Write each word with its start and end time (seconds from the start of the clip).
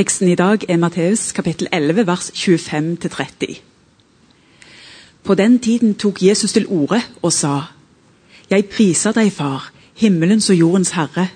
Teksten 0.00 0.30
i 0.32 0.34
dag 0.34 0.62
er 0.68 0.78
Matteus 0.80 1.32
kapittel 1.36 1.66
11 1.72 2.06
vers 2.06 2.30
25-30. 2.34 3.58
På 5.24 5.34
den 5.34 5.58
tiden 5.58 5.94
tok 5.94 6.22
Jesus 6.22 6.52
til 6.52 6.66
orde 6.66 7.02
og 7.22 7.32
sa:" 7.32 7.60
Jeg 8.50 8.64
priser 8.64 9.12
deg, 9.12 9.32
Far, 9.32 9.72
himmelens 9.94 10.50
og 10.50 10.56
jordens 10.56 10.90
Herre, 10.90 11.28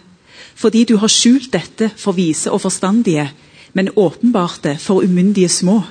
fordi 0.55 0.85
du 0.85 0.97
har 0.97 1.13
skjult 1.13 1.53
dette 1.53 1.91
for 1.97 2.13
vise 2.13 2.51
og 2.51 2.61
forstandige, 2.61 3.33
men 3.75 3.91
åpenbart 3.97 4.61
det 4.65 4.81
for 4.81 5.05
umyndige 5.05 5.49
små. 5.49 5.83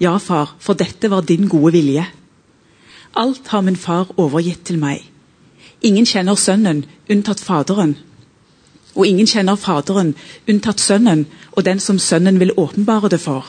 Ja, 0.00 0.16
far, 0.16 0.56
for 0.58 0.72
dette 0.72 1.10
var 1.10 1.20
din 1.20 1.48
gode 1.48 1.72
vilje. 1.72 2.06
Alt 3.16 3.48
har 3.48 3.60
min 3.60 3.76
far 3.76 4.06
overgitt 4.16 4.64
til 4.64 4.78
meg. 4.78 5.02
Ingen 5.82 6.06
kjenner 6.06 6.34
Sønnen 6.34 6.84
unntatt 7.10 7.40
Faderen. 7.40 7.96
Og 8.98 9.06
ingen 9.06 9.30
kjenner 9.30 9.56
Faderen 9.56 10.12
unntatt 10.50 10.82
Sønnen 10.82 11.24
og 11.54 11.64
den 11.64 11.78
som 11.80 12.00
Sønnen 12.02 12.40
vil 12.42 12.54
åpenbare 12.58 13.10
det 13.12 13.20
for. 13.22 13.46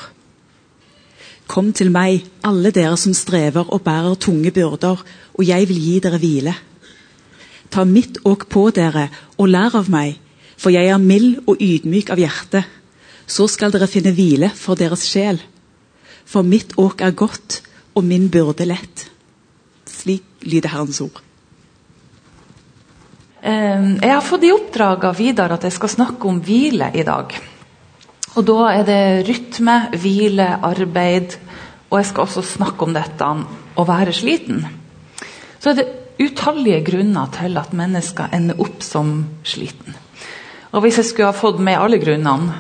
Kom 1.50 1.72
til 1.74 1.90
meg, 1.90 2.28
alle 2.46 2.70
dere 2.70 2.98
som 3.02 3.16
strever 3.18 3.72
og 3.74 3.82
bærer 3.82 4.20
tunge 4.22 4.52
byrder, 4.54 5.00
og 5.34 5.48
jeg 5.48 5.70
vil 5.72 5.80
gi 5.82 5.96
dere 6.06 6.20
hvile. 6.22 6.54
Ta 7.74 7.86
mitt 7.90 8.20
åk 8.26 8.46
på 8.54 8.68
dere 8.74 9.08
og 9.38 9.50
lær 9.50 9.78
av 9.80 9.90
meg, 9.90 10.20
for 10.58 10.70
jeg 10.70 10.92
er 10.92 11.02
mild 11.02 11.48
og 11.48 11.58
ydmyk 11.58 12.12
av 12.14 12.22
hjerte. 12.22 12.62
Så 13.26 13.48
skal 13.50 13.74
dere 13.74 13.90
finne 13.90 14.14
hvile 14.14 14.52
for 14.54 14.78
deres 14.78 15.08
sjel. 15.10 15.42
For 16.30 16.46
mitt 16.46 16.76
åk 16.78 17.02
er 17.02 17.18
godt, 17.18 17.64
og 17.98 18.06
min 18.06 18.30
byrde 18.30 18.70
lett. 18.70 19.08
Slik 19.90 20.46
lyder 20.46 20.70
Herrens 20.70 21.02
ord. 21.02 21.24
Jeg 23.42 24.12
har 24.12 24.26
fått 24.26 24.44
i 24.44 24.52
oppdrag 24.52 25.06
av 25.08 25.16
Vidar 25.16 25.54
at 25.56 25.64
jeg 25.64 25.76
skal 25.78 25.92
snakke 25.94 26.28
om 26.28 26.42
hvile 26.44 26.90
i 26.92 27.06
dag. 27.08 27.32
Og 28.36 28.46
Da 28.46 28.58
er 28.72 28.84
det 28.86 29.28
rytme, 29.28 29.90
hvile, 29.96 30.60
arbeid. 30.62 31.38
Og 31.90 31.98
jeg 32.00 32.10
skal 32.12 32.28
også 32.28 32.44
snakke 32.46 32.86
om 32.86 32.94
dette 32.94 33.26
å 33.76 33.86
være 33.88 34.14
sliten. 34.14 34.66
Så 35.60 35.72
er 35.72 35.80
det 35.80 35.88
utallige 36.20 36.84
grunner 36.92 37.32
til 37.34 37.58
at 37.58 37.74
mennesker 37.74 38.30
ender 38.36 38.60
opp 38.62 38.84
som 38.84 39.26
sliten. 39.44 39.96
Og 40.72 40.84
Hvis 40.84 40.98
jeg 40.98 41.06
skulle 41.06 41.32
ha 41.32 41.34
fått 41.34 41.60
med 41.60 41.80
alle 41.80 41.98
grunnene, 41.98 42.54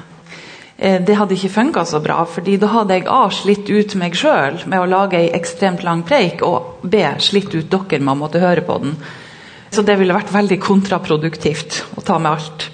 eh, 0.78 1.00
det 1.02 1.16
hadde 1.16 1.36
ikke 1.36 1.54
funka 1.54 1.86
så 1.86 2.00
bra. 2.00 2.26
fordi 2.26 2.58
da 2.58 2.68
hadde 2.68 2.94
jeg 2.94 3.08
A 3.08 3.30
slitt 3.30 3.70
ut 3.70 3.96
meg 3.96 4.14
sjøl 4.14 4.66
med 4.66 4.80
å 4.80 4.90
lage 4.90 5.18
ei 5.18 5.30
ekstremt 5.30 5.84
lang 5.84 6.04
preik, 6.04 6.42
og 6.42 6.80
B 6.84 7.04
slitt 7.20 7.54
ut 7.54 7.70
dere 7.70 8.00
med 8.00 8.14
å 8.14 8.18
måtte 8.18 8.40
høre 8.40 8.62
på 8.62 8.82
den. 8.82 8.98
Så 9.70 9.86
det 9.86 10.00
ville 10.00 10.16
vært 10.16 10.34
veldig 10.34 10.58
kontraproduktivt 10.64 11.84
å 11.98 12.04
ta 12.06 12.18
med 12.18 12.32
alt. 12.32 12.70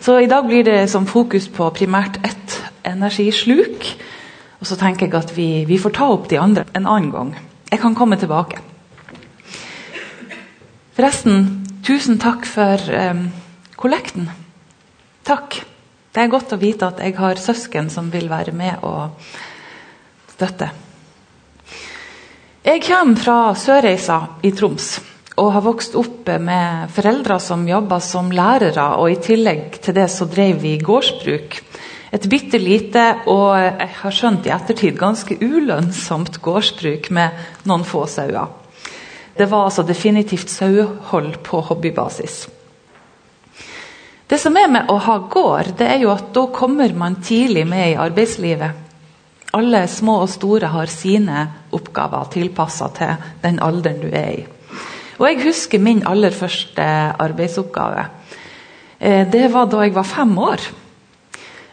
Så 0.00 0.16
i 0.22 0.28
dag 0.30 0.46
blir 0.46 0.64
det 0.64 0.86
som 0.88 1.08
fokus 1.08 1.48
på 1.52 1.66
primært 1.76 2.20
ett 2.24 2.56
energisluk. 2.88 3.84
Og 4.60 4.68
så 4.68 4.76
tenker 4.80 5.08
jeg 5.08 5.16
at 5.18 5.32
vi, 5.36 5.48
vi 5.68 5.78
får 5.80 5.96
ta 5.96 6.08
opp 6.12 6.28
de 6.30 6.38
andre 6.40 6.64
en 6.72 6.86
annen 6.86 7.10
gang. 7.12 7.32
Jeg 7.70 7.82
kan 7.82 7.96
komme 7.98 8.18
tilbake. 8.20 8.62
Forresten, 10.96 11.44
tusen 11.86 12.18
takk 12.20 12.46
for 12.48 12.80
um, 12.92 13.26
kollekten. 13.80 14.30
Takk. 15.26 15.60
Det 16.10 16.24
er 16.24 16.32
godt 16.32 16.54
å 16.54 16.60
vite 16.60 16.88
at 16.90 17.00
jeg 17.02 17.14
har 17.18 17.38
søsken 17.38 17.90
som 17.92 18.10
vil 18.12 18.26
være 18.30 18.54
med 18.56 18.82
og 18.86 19.14
støtte. 20.32 20.70
Jeg 22.64 22.82
kommer 22.84 23.20
fra 23.20 23.38
Sørreisa 23.56 24.20
i 24.44 24.50
Troms 24.52 24.98
og 25.40 25.54
har 25.54 25.64
vokst 25.64 25.96
opp 25.96 26.28
med 26.42 26.90
foreldre 26.92 27.38
som 27.40 27.64
jobba 27.68 28.00
som 28.04 28.28
lærere. 28.32 28.96
og 29.00 29.10
I 29.10 29.16
tillegg 29.24 29.80
til 29.80 29.96
det 29.96 30.10
så 30.12 30.28
drev 30.28 30.60
vi 30.60 30.76
gårdsbruk. 30.78 31.60
Et 32.12 32.26
bitte 32.28 32.58
lite 32.58 33.04
og 33.30 33.56
jeg 33.56 33.90
har 34.02 34.14
skjønt 34.14 34.46
i 34.46 34.52
ettertid 34.52 34.98
ganske 34.98 35.36
ulønnsomt 35.40 36.40
gårdsbruk 36.42 37.10
med 37.14 37.64
noen 37.70 37.86
få 37.86 38.04
sauer. 38.10 38.50
Det 39.36 39.46
var 39.48 39.68
altså 39.68 39.86
definitivt 39.86 40.50
sauehold 40.50 41.38
på 41.46 41.62
hobbybasis. 41.70 42.48
Det 44.30 44.38
som 44.38 44.56
er 44.58 44.68
med 44.70 44.90
å 44.90 44.98
ha 45.00 45.16
gård, 45.30 45.72
det 45.78 45.86
er 45.88 46.02
jo 46.04 46.12
at 46.12 46.28
da 46.34 46.44
kommer 46.54 46.92
man 46.94 47.16
tidlig 47.24 47.64
med 47.66 47.94
i 47.94 47.98
arbeidslivet. 47.98 48.86
Alle 49.56 49.86
små 49.90 50.20
og 50.22 50.30
store 50.30 50.68
har 50.70 50.90
sine 50.92 51.46
oppgaver 51.74 52.28
tilpassa 52.30 52.90
til 52.94 53.30
den 53.42 53.58
alderen 53.64 54.02
du 54.04 54.10
er 54.12 54.32
i. 54.36 54.44
Og 55.20 55.26
jeg 55.28 55.42
husker 55.44 55.82
min 55.84 56.00
aller 56.08 56.32
første 56.32 56.84
arbeidsoppgave. 57.20 58.06
Eh, 59.00 59.26
det 59.28 59.50
var 59.52 59.68
da 59.68 59.84
jeg 59.84 59.94
var 59.94 60.08
fem 60.08 60.32
år. 60.40 60.64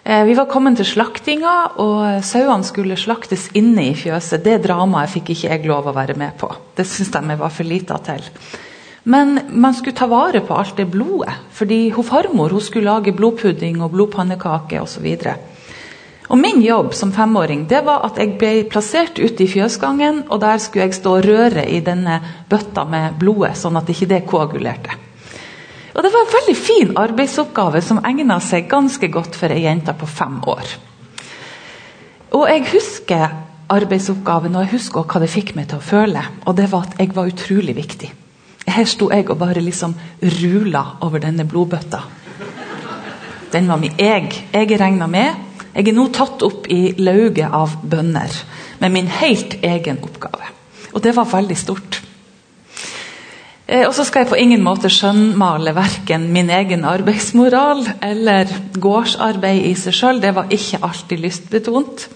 Eh, 0.03 0.23
vi 0.27 0.35
var 0.35 0.49
kommet 0.51 0.77
til 0.79 0.87
slaktinga, 0.87 1.55
og 1.79 2.23
sauene 2.27 2.67
skulle 2.67 2.99
slaktes 2.99 3.49
inne 3.55 3.89
i 3.89 3.95
fjøset. 3.95 4.43
Det 4.43 4.61
dramaet 4.67 5.15
fikk 5.15 5.31
ikke 5.31 5.51
jeg 5.51 5.67
lov 5.67 5.87
å 5.87 5.95
være 5.95 6.15
med 6.19 6.35
på. 6.39 6.51
Det 6.75 6.87
syntes 6.87 7.11
de 7.15 7.23
jeg 7.33 7.39
var 7.39 7.55
for 7.55 7.67
lita 7.67 7.99
til. 8.03 8.27
Men 9.07 9.39
man 9.55 9.75
skulle 9.75 9.95
ta 9.95 10.07
vare 10.11 10.41
på 10.43 10.55
alt 10.55 10.75
det 10.75 10.89
blodet. 10.91 11.33
fordi 11.51 11.89
hun 11.89 12.03
farmor 12.03 12.49
hun 12.51 12.61
skulle 12.61 12.91
lage 12.91 13.15
blodpudding 13.15 13.81
og 13.81 13.91
blodpannekaker 13.91 14.81
osv. 14.81 15.05
Og 15.05 15.56
Min 16.35 16.61
jobb 16.61 16.93
som 16.93 17.11
femåring 17.11 17.67
det 17.67 17.81
var 17.87 18.03
at 18.03 18.17
jeg 18.19 18.35
ble 18.39 18.65
plassert 18.67 19.19
ute 19.19 19.45
i 19.45 19.47
fjøsgangen. 19.47 20.25
og 20.29 20.39
Der 20.41 20.57
skulle 20.57 20.85
jeg 20.85 20.93
stå 20.93 21.17
og 21.17 21.25
røre 21.25 21.63
i 21.69 21.79
denne 21.79 22.19
bøtta 22.49 22.83
med 22.83 23.15
blodet, 23.19 23.55
sånn 23.57 23.77
at 23.77 23.89
ikke 23.89 24.09
det 24.11 24.25
koagulerte. 24.27 24.91
Og 25.95 26.03
Det 26.03 26.11
var 26.13 26.25
en 26.25 26.35
veldig 26.35 26.57
fin 26.57 26.91
arbeidsoppgave 26.97 27.81
som 27.81 28.03
egna 28.05 28.39
seg 28.39 28.67
ganske 28.69 29.07
godt 29.07 29.35
for 29.35 29.49
ei 29.49 29.63
jente 29.63 29.93
på 29.93 30.05
fem 30.05 30.41
år. 30.43 30.75
Og 32.31 32.49
Jeg 32.49 32.67
husker 32.73 33.29
arbeidsoppgaven 33.69 34.55
og 34.55 34.63
jeg 34.65 34.77
husker 34.77 35.03
hva 35.03 35.19
det 35.19 35.31
fikk 35.31 35.55
meg 35.55 35.67
til 35.71 35.79
å 35.79 35.83
føle. 35.83 36.21
Og 36.45 36.55
det 36.55 36.69
var 36.71 36.87
at 36.87 36.99
jeg 36.99 37.15
var 37.15 37.27
utrolig 37.27 37.75
viktig. 37.75 38.11
Her 38.67 38.85
sto 38.85 39.09
jeg 39.11 39.29
og 39.29 39.39
bare 39.39 39.63
liksom 39.63 39.95
rula 40.21 40.83
over 41.01 41.23
denne 41.23 41.47
blodbøtta. 41.47 42.01
Den 43.51 43.67
var 43.67 43.79
min. 43.79 43.95
Jeg, 43.97 44.31
jeg 44.51 44.79
regna 44.79 45.07
med 45.07 45.46
jeg 45.77 45.91
er 45.91 45.93
nå 45.93 46.07
tatt 46.09 46.41
opp 46.41 46.65
i 46.73 46.95
lauget 46.97 47.53
av 47.53 47.75
bønder 47.85 48.33
med 48.81 48.93
min 48.95 49.09
helt 49.19 49.59
egen 49.61 49.99
oppgave. 50.01 50.49
Og 50.95 51.03
det 51.05 51.13
var 51.13 51.29
veldig 51.29 51.57
stort. 51.59 51.99
Eh, 53.67 53.83
og 53.85 53.93
så 53.93 54.07
skal 54.07 54.23
jeg 54.23 54.31
på 54.31 54.39
ingen 54.41 54.63
måte 54.65 54.89
skjønnmale 54.89 55.75
verken 55.77 56.31
min 56.33 56.49
egen 56.49 56.87
arbeidsmoral 56.87 57.83
eller 58.01 58.49
gårdsarbeid 58.73 59.67
i 59.69 59.75
seg 59.77 59.93
sjøl. 59.93 60.21
Det 60.23 60.33
var 60.33 60.49
ikke 60.57 60.81
alltid 60.87 61.21
lystbetont. 61.21 62.07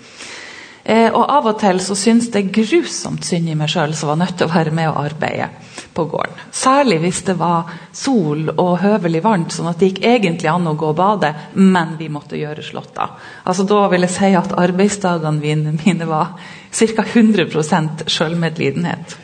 Eh, 0.82 1.12
og 1.12 1.22
av 1.22 1.52
og 1.52 1.60
til 1.62 1.84
så 1.86 1.98
syns 2.00 2.32
det 2.34 2.48
grusomt 2.56 3.28
synd 3.28 3.52
i 3.52 3.60
meg 3.60 3.70
sjøl 3.70 3.94
som 3.94 4.10
var 4.10 4.24
nødt 4.24 4.40
til 4.40 4.50
å 4.50 4.56
være 4.56 4.74
med 4.74 4.90
og 4.90 5.04
arbeide 5.04 5.52
på 5.94 6.06
gården. 6.12 6.38
Særlig 6.52 7.00
hvis 7.04 7.22
det 7.28 7.36
var 7.40 7.72
sol 7.96 8.52
og 8.56 8.80
høvelig 8.84 9.24
varmt, 9.24 9.54
sånn 9.54 9.70
at 9.72 9.80
det 9.82 9.92
gikk 9.92 10.06
egentlig 10.08 10.52
an 10.52 10.70
å 10.70 10.76
gå 10.80 10.92
og 10.92 11.00
bade, 11.00 11.34
men 11.54 11.96
vi 12.00 12.10
måtte 12.12 12.40
gjøre 12.40 12.64
slåtta. 12.66 13.10
Altså, 13.44 13.66
da 13.70 13.82
vil 13.92 14.08
jeg 14.08 14.16
si 14.16 14.32
at 14.38 14.56
arbeidsdagene 14.60 15.76
mine, 15.76 16.08
var 16.08 16.38
ca. 16.72 17.04
100% 17.04 18.08
sjølmedlidenhet. 18.08 19.18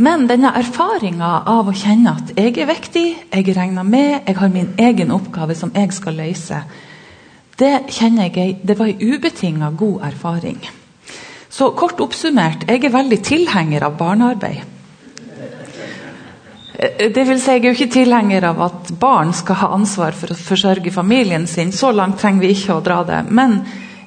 Men 0.00 0.24
denne 0.30 0.54
erfaringa 0.56 1.30
av 1.52 1.68
å 1.68 1.76
kjenne 1.76 2.14
at 2.16 2.30
jeg 2.32 2.54
er 2.56 2.70
viktig, 2.70 3.06
jeg 3.28 3.48
er 3.52 3.58
regna 3.58 3.84
med, 3.84 4.22
jeg 4.24 4.38
har 4.38 4.52
min 4.52 4.72
egen 4.80 5.12
oppgave 5.12 5.56
som 5.58 5.74
jeg 5.76 5.92
skal 5.92 6.16
løse, 6.16 6.62
det 7.60 7.74
kjenner 7.92 8.30
jeg, 8.32 8.62
det 8.64 8.78
var 8.78 8.88
en 8.88 9.02
ubetinga 9.02 9.68
god 9.76 10.06
erfaring. 10.08 10.62
Så 11.52 11.72
kort 11.76 12.00
oppsummert, 12.00 12.64
jeg 12.70 12.84
er 12.86 12.94
veldig 12.94 13.18
tilhenger 13.26 13.84
av 13.84 13.98
barnearbeid. 14.00 14.79
Eh, 16.80 17.12
det 17.12 17.24
vil 17.24 17.40
si, 17.40 17.50
Jeg 17.50 17.60
er 17.60 17.68
jo 17.68 17.76
ikke 17.76 17.92
tilhenger 17.92 18.44
av 18.48 18.60
at 18.64 18.90
barn 19.00 19.34
skal 19.36 19.58
ha 19.60 19.70
ansvar 19.76 20.16
for 20.16 20.32
å 20.32 20.38
forsørge 20.38 20.92
familien 20.94 21.46
sin. 21.46 21.72
Så 21.72 21.92
langt 21.92 22.20
trenger 22.20 22.40
vi 22.40 22.54
ikke 22.54 22.78
å 22.78 22.84
dra 22.84 23.02
det. 23.04 23.24
Men 23.28 23.60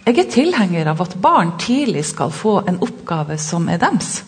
jeg 0.06 0.18
er 0.18 0.32
tilhenger 0.32 0.90
av 0.90 1.02
at 1.02 1.16
barn 1.22 1.54
tidlig 1.62 2.06
skal 2.06 2.32
få 2.34 2.64
en 2.68 2.82
oppgave 2.82 3.38
som 3.38 3.70
er 3.70 3.78
deres. 3.78 4.24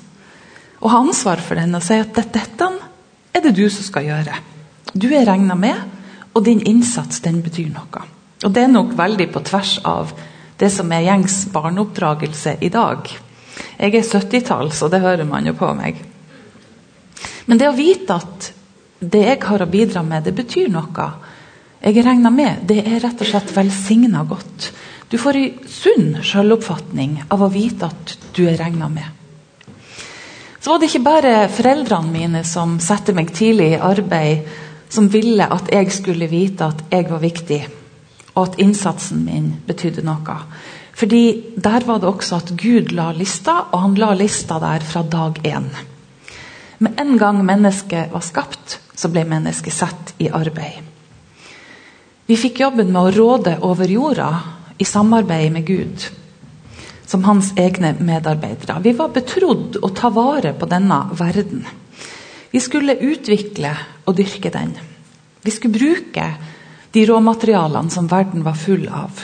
Og 0.81 0.92
ha 0.92 1.02
ansvar 1.02 1.42
for 1.42 1.56
den 1.56 1.74
og 1.75 1.84
si 1.84 1.98
at 1.98 2.14
dette 2.14 2.69
er 3.34 3.42
det 3.42 3.56
du 3.56 3.66
som 3.69 3.84
skal 3.84 4.06
gjøre. 4.06 4.38
Du 4.94 5.10
er 5.10 5.25
regna 5.25 5.56
med, 5.56 5.75
og 6.34 6.46
din 6.46 6.62
innsats 6.62 7.19
den 7.25 7.42
betyr 7.42 7.74
noe. 7.74 8.06
Og 8.44 8.52
Det 8.54 8.64
er 8.64 8.68
nok 8.68 8.94
veldig 8.96 9.31
på 9.31 9.42
tvers 9.44 9.80
av 9.84 10.14
det 10.60 10.69
som 10.72 10.92
er 10.92 11.08
gjengs 11.08 11.46
barneoppdragelse 11.52 12.58
i 12.62 12.69
dag. 12.69 13.10
Jeg 13.80 13.96
er 13.96 14.04
70-talls, 14.04 14.84
og 14.84 14.92
det 14.92 15.02
hører 15.02 15.25
man 15.25 15.46
jo 15.46 15.54
på 15.54 15.74
meg. 15.74 16.00
Men 17.45 17.62
det 17.62 17.69
å 17.69 17.77
vite 17.77 18.18
at 18.18 18.51
det 19.00 19.24
jeg 19.25 19.42
har 19.44 19.62
å 19.62 19.69
bidra 19.69 20.03
med, 20.06 20.25
det 20.25 20.33
betyr 20.38 20.69
noe. 20.74 21.07
Jeg 21.81 22.00
er 22.00 22.07
regna 22.07 22.31
med. 22.33 22.63
Det 22.65 22.80
er 22.81 23.03
rett 23.03 23.21
og 23.21 23.30
slett 23.30 23.53
velsigna 23.53 24.24
godt. 24.25 24.71
Du 25.12 25.19
får 25.21 25.38
ei 25.38 25.50
sunn 25.69 26.15
selvoppfatning 26.25 27.19
av 27.30 27.44
å 27.45 27.51
vite 27.53 27.92
at 27.92 28.15
du 28.33 28.47
er 28.50 28.57
regna 28.57 28.89
med. 28.89 29.06
Så 30.59 30.71
var 30.71 30.81
det 30.81 30.89
ikke 30.89 31.06
bare 31.06 31.33
foreldrene 31.53 32.09
mine 32.09 32.42
som 32.47 32.80
satte 32.81 33.13
meg 33.13 33.30
tidlig 33.38 33.75
i 33.75 33.81
arbeid, 33.86 34.47
som 34.89 35.12
ville 35.13 35.45
at 35.45 35.69
jeg 35.69 35.92
skulle 35.94 36.30
vite 36.31 36.65
at 36.65 36.88
jeg 36.89 37.09
var 37.12 37.21
viktig. 37.21 37.62
og 38.36 38.50
at 38.50 38.57
innsatsen 38.59 39.24
min 39.25 39.53
betydde 39.68 40.03
noe. 40.03 40.38
Fordi 40.95 41.56
der 41.56 41.86
var 41.88 42.00
det 42.00 42.09
også 42.09 42.39
at 42.42 42.53
Gud 42.59 42.92
la 42.95 43.12
lista, 43.15 43.62
og 43.71 43.81
han 43.81 43.95
la 44.00 44.13
lista 44.13 44.59
der 44.59 44.83
fra 44.83 45.03
dag 45.03 45.39
én. 45.44 45.69
Med 46.77 47.00
en 47.00 47.18
gang 47.18 47.39
mennesket 47.45 48.12
var 48.12 48.24
skapt, 48.25 48.80
så 48.95 49.10
ble 49.12 49.24
mennesket 49.27 49.74
satt 49.74 50.13
i 50.18 50.30
arbeid. 50.30 50.83
Vi 52.25 52.38
fikk 52.39 52.60
jobben 52.63 52.89
med 52.92 53.01
å 53.01 53.13
råde 53.13 53.57
over 53.63 53.89
jorda 53.92 54.30
i 54.81 54.86
samarbeid 54.88 55.51
med 55.54 55.66
Gud. 55.68 56.06
Som 57.06 57.24
hans 57.24 57.51
egne 57.56 57.94
medarbeidere. 58.00 58.80
Vi 58.81 58.95
var 58.98 59.13
betrodd 59.13 59.77
å 59.77 59.92
ta 59.94 60.10
vare 60.10 60.56
på 60.57 60.66
denne 60.66 60.98
verden. 61.16 61.62
Vi 62.51 62.60
skulle 62.63 62.98
utvikle 62.98 63.75
og 64.06 64.18
dyrke 64.18 64.50
den. 64.50 64.74
Vi 65.45 65.54
skulle 65.54 65.78
bruke 65.78 66.25
de 66.92 67.06
råmaterialene 67.06 67.94
som 67.94 68.10
verden 68.10 68.44
var 68.44 68.57
full 68.57 68.88
av. 68.89 69.21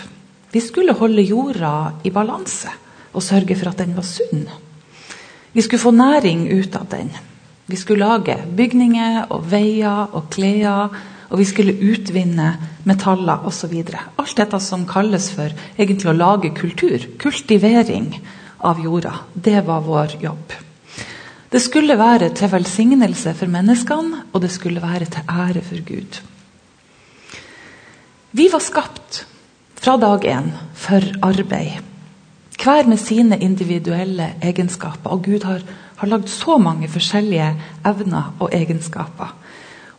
Vi 0.52 0.62
skulle 0.62 0.94
holde 1.00 1.26
jorda 1.26 1.74
i 2.04 2.12
balanse 2.14 2.70
og 3.12 3.26
sørge 3.26 3.58
for 3.58 3.72
at 3.72 3.82
den 3.82 3.96
var 3.98 4.06
sunn. 4.06 4.46
Vi 5.52 5.64
skulle 5.66 5.82
få 5.82 5.92
næring 5.96 6.46
ut 6.52 6.76
av 6.76 6.86
den. 6.92 7.10
Vi 7.72 7.80
skulle 7.80 8.04
lage 8.04 8.36
bygninger 8.58 9.32
og 9.32 9.46
veier 9.52 10.12
og 10.12 10.28
klær. 10.34 10.92
Og 11.32 11.40
vi 11.40 11.46
skulle 11.48 11.78
utvinne 11.80 12.50
metaller 12.84 13.46
osv. 13.48 13.72
Alt 14.20 14.34
dette 14.36 14.60
som 14.60 14.84
kalles 14.90 15.30
for 15.32 15.54
egentlig 15.80 16.10
å 16.12 16.18
lage 16.18 16.52
kultur. 16.58 17.06
Kultivering 17.22 18.10
av 18.68 18.82
jorda. 18.84 19.14
Det 19.34 19.62
var 19.64 19.86
vår 19.86 20.18
jobb. 20.20 20.58
Det 21.52 21.60
skulle 21.64 21.98
være 22.00 22.30
til 22.36 22.52
velsignelse 22.52 23.34
for 23.36 23.52
menneskene, 23.52 24.26
og 24.32 24.44
det 24.44 24.52
skulle 24.52 24.84
være 24.84 25.08
til 25.12 25.32
ære 25.32 25.64
for 25.68 25.86
Gud. 25.88 26.20
Vi 28.32 28.48
var 28.52 28.64
skapt 28.64 29.26
fra 29.76 29.98
dag 30.00 30.28
én 30.28 30.52
for 30.76 31.04
arbeid. 31.24 31.82
Hver 32.62 32.88
med 32.88 33.00
sine 33.02 33.40
individuelle 33.42 34.34
egenskaper. 34.42 35.10
Og 35.10 35.24
Gud 35.26 35.44
har, 35.44 35.64
har 36.02 36.10
lagd 36.10 36.30
så 36.34 36.58
mange 36.58 36.90
forskjellige 36.90 37.52
evner 37.86 38.32
og 38.42 38.54
egenskaper. 38.58 39.36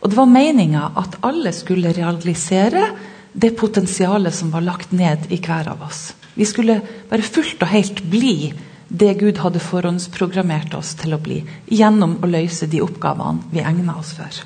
Og 0.02 0.10
Det 0.10 0.18
var 0.18 0.26
meninga 0.26 0.88
at 0.98 1.20
alle 1.22 1.52
skulle 1.54 1.94
realisere 1.94 2.88
det 3.32 3.54
potensialet 3.56 4.34
som 4.34 4.50
var 4.50 4.66
lagt 4.66 4.92
ned 4.92 5.30
i 5.30 5.38
hver 5.38 5.70
av 5.70 5.82
oss. 5.86 6.12
Vi 6.34 6.44
skulle 6.44 6.80
bare 7.10 7.22
fullt 7.22 7.62
og 7.62 7.70
helt 7.70 8.02
bli 8.10 8.52
det 8.88 9.14
Gud 9.20 9.38
hadde 9.38 9.62
forhåndsprogrammert 9.62 10.74
oss 10.74 10.92
til 11.00 11.14
å 11.14 11.20
bli, 11.22 11.38
gjennom 11.70 12.18
å 12.20 12.28
løse 12.28 12.66
de 12.68 12.82
oppgavene 12.84 13.46
vi 13.52 13.62
egna 13.62 13.94
oss 14.00 14.10
for. 14.18 14.42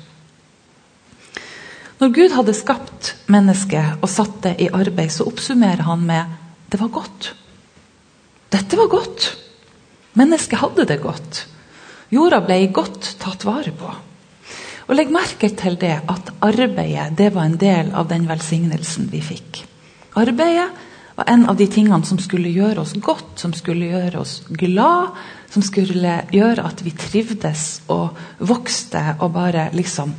Når 1.97 2.13
Gud 2.13 2.35
hadde 2.37 2.53
skapt 2.53 3.15
mennesket 3.25 3.97
og 4.05 4.13
satt 4.13 4.37
det 4.45 4.53
i 4.61 4.69
arbeid, 4.69 5.09
så 5.11 5.25
oppsummerer 5.27 5.83
han 5.89 6.05
med 6.05 6.37
det 6.69 6.79
var 6.79 6.93
godt. 6.93 7.33
Dette 8.53 8.77
var 8.77 8.93
godt. 8.93 9.31
Mennesket 10.17 10.59
hadde 10.59 10.87
det 10.89 10.97
godt. 11.03 11.45
Jorda 12.09 12.41
ble 12.41 12.59
godt 12.73 13.15
tatt 13.21 13.45
vare 13.45 13.73
på. 13.75 13.89
Og 14.87 14.95
Legg 14.95 15.09
merke 15.11 15.49
til 15.59 15.75
det 15.79 15.97
at 16.07 16.29
arbeidet 16.45 17.11
det 17.19 17.33
var 17.35 17.49
en 17.49 17.57
del 17.59 17.91
av 17.91 18.07
den 18.09 18.27
velsignelsen 18.29 19.09
vi 19.11 19.19
fikk. 19.21 19.59
Arbeidet 20.17 20.69
var 21.17 21.27
en 21.27 21.43
av 21.51 21.57
de 21.59 21.67
tingene 21.67 22.07
som 22.07 22.19
skulle 22.23 22.53
gjøre 22.53 22.85
oss 22.85 22.95
godt, 23.03 23.35
som 23.41 23.53
skulle 23.53 23.91
gjøre 23.91 24.21
oss 24.21 24.39
glad, 24.47 25.17
som 25.51 25.65
skulle 25.65 26.21
gjøre 26.33 26.65
at 26.65 26.83
vi 26.85 26.95
trivdes 26.95 27.65
og 27.93 28.17
vokste 28.39 29.03
og 29.19 29.35
bare 29.35 29.69
liksom 29.75 30.15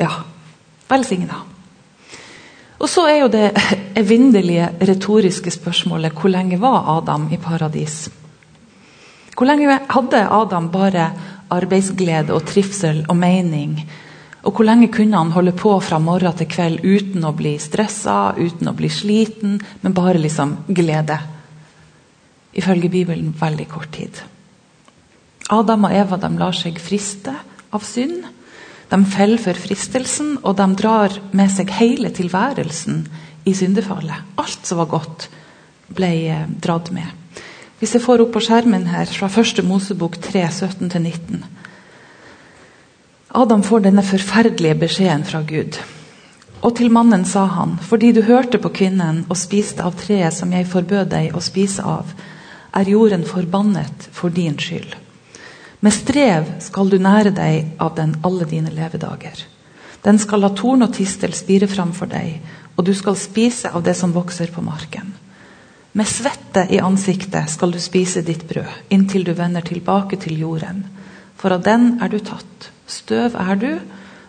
Ja, 0.00 0.22
velsigna. 0.88 1.42
Og 2.80 2.88
så 2.88 3.02
er 3.10 3.18
jo 3.20 3.26
det 3.28 3.50
evinnelige 4.00 4.70
retoriske 4.80 5.52
spørsmålet 5.52 6.16
hvor 6.16 6.32
lenge 6.32 6.60
var 6.60 6.88
Adam 6.96 7.28
i 7.32 7.36
paradis? 7.36 8.06
Hvor 9.40 9.48
lenge 9.48 9.80
hadde 9.88 10.20
Adam 10.36 10.68
bare 10.68 11.10
arbeidsglede 11.50 12.34
og 12.36 12.44
trivsel 12.46 13.06
og 13.08 13.16
mening 13.16 13.78
og 14.40 14.56
hvor 14.56 14.64
lenge 14.64 14.88
kunne 14.92 15.18
han 15.18 15.32
holde 15.34 15.52
på 15.56 15.74
fra 15.84 15.98
morgen 16.00 16.36
til 16.36 16.48
kveld 16.48 16.80
uten 16.84 17.26
å 17.28 17.34
bli 17.36 17.56
stressa, 17.60 18.32
uten 18.38 18.70
å 18.70 18.76
bli 18.76 18.88
sliten, 18.92 19.58
men 19.82 19.96
bare 19.96 20.20
liksom 20.20 20.56
glede? 20.68 21.18
Ifølge 22.56 22.90
Bibelen 22.90 23.34
veldig 23.36 23.66
kort 23.68 23.92
tid. 23.92 24.22
Adam 25.52 25.84
og 25.86 25.94
Eva 25.94 26.16
de 26.22 26.30
lar 26.40 26.56
seg 26.56 26.80
friste 26.80 27.34
av 27.70 27.84
synd. 27.84 28.24
De 28.90 28.98
faller 29.12 29.42
for 29.42 29.60
fristelsen, 29.60 30.38
og 30.42 30.56
de 30.58 30.66
drar 30.78 31.14
med 31.36 31.52
seg 31.52 31.70
hele 31.76 32.10
tilværelsen 32.14 33.04
i 33.46 33.54
syndefallet. 33.54 34.34
Alt 34.40 34.66
som 34.66 34.80
var 34.80 34.90
godt, 34.90 35.28
ble 35.94 36.10
eh, 36.32 36.48
dratt 36.62 36.90
med. 36.94 37.19
Hvis 37.80 37.94
jeg 37.96 38.04
får 38.04 38.20
opp 38.20 38.34
på 38.34 38.42
skjermen 38.44 38.82
her 38.92 39.08
fra 39.08 39.26
1. 39.40 39.62
Mosebok 39.64 40.18
3, 40.20 40.42
17-19 40.52 41.38
Adam 43.40 43.62
får 43.64 43.86
denne 43.86 44.02
forferdelige 44.04 44.76
beskjeden 44.82 45.22
fra 45.24 45.40
Gud. 45.48 45.78
Og 46.60 46.74
til 46.76 46.90
mannen 46.92 47.24
sa 47.24 47.46
han, 47.48 47.78
fordi 47.80 48.10
du 48.12 48.20
hørte 48.26 48.60
på 48.60 48.72
kvinnen 48.76 49.22
og 49.30 49.38
spiste 49.40 49.86
av 49.86 49.96
treet 49.96 50.36
som 50.36 50.52
jeg 50.52 50.68
forbød 50.68 51.08
deg 51.14 51.32
å 51.32 51.40
spise 51.40 51.86
av, 51.86 52.10
er 52.76 52.90
jorden 52.92 53.24
forbannet 53.24 54.10
for 54.12 54.28
din 54.28 54.60
skyld. 54.60 54.92
Med 55.80 55.96
strev 55.96 56.52
skal 56.60 56.92
du 56.92 56.98
nære 57.00 57.32
deg 57.32 57.80
av 57.80 57.94
den 57.96 58.12
alle 58.20 58.44
dine 58.50 58.74
levedager. 58.76 59.40
Den 60.04 60.20
skal 60.20 60.44
la 60.44 60.52
torn 60.52 60.84
og 60.84 60.92
tistel 61.00 61.32
spire 61.32 61.70
fram 61.70 61.96
for 61.96 62.12
deg, 62.12 62.42
og 62.76 62.84
du 62.84 62.92
skal 62.92 63.16
spise 63.16 63.72
av 63.72 63.88
det 63.88 63.96
som 63.96 64.12
vokser 64.12 64.52
på 64.52 64.60
marken. 64.68 65.14
Med 65.92 66.06
svette 66.06 66.66
i 66.70 66.78
ansiktet 66.78 67.50
skal 67.50 67.72
du 67.74 67.80
spise 67.82 68.22
ditt 68.22 68.44
brød, 68.48 68.68
inntil 68.94 69.24
du 69.26 69.32
vender 69.34 69.64
tilbake 69.66 70.16
til 70.22 70.38
jorden, 70.38 70.84
for 71.36 71.56
av 71.56 71.64
den 71.66 71.96
er 72.02 72.12
du 72.12 72.20
tatt. 72.22 72.70
Støv 72.86 73.34
er 73.38 73.58
du, 73.58 73.72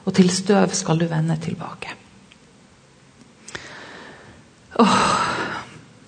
og 0.06 0.16
til 0.18 0.30
støv 0.34 0.74
skal 0.74 1.02
du 1.02 1.06
vende 1.10 1.38
tilbake. 1.42 1.94
Åh, 4.82 4.98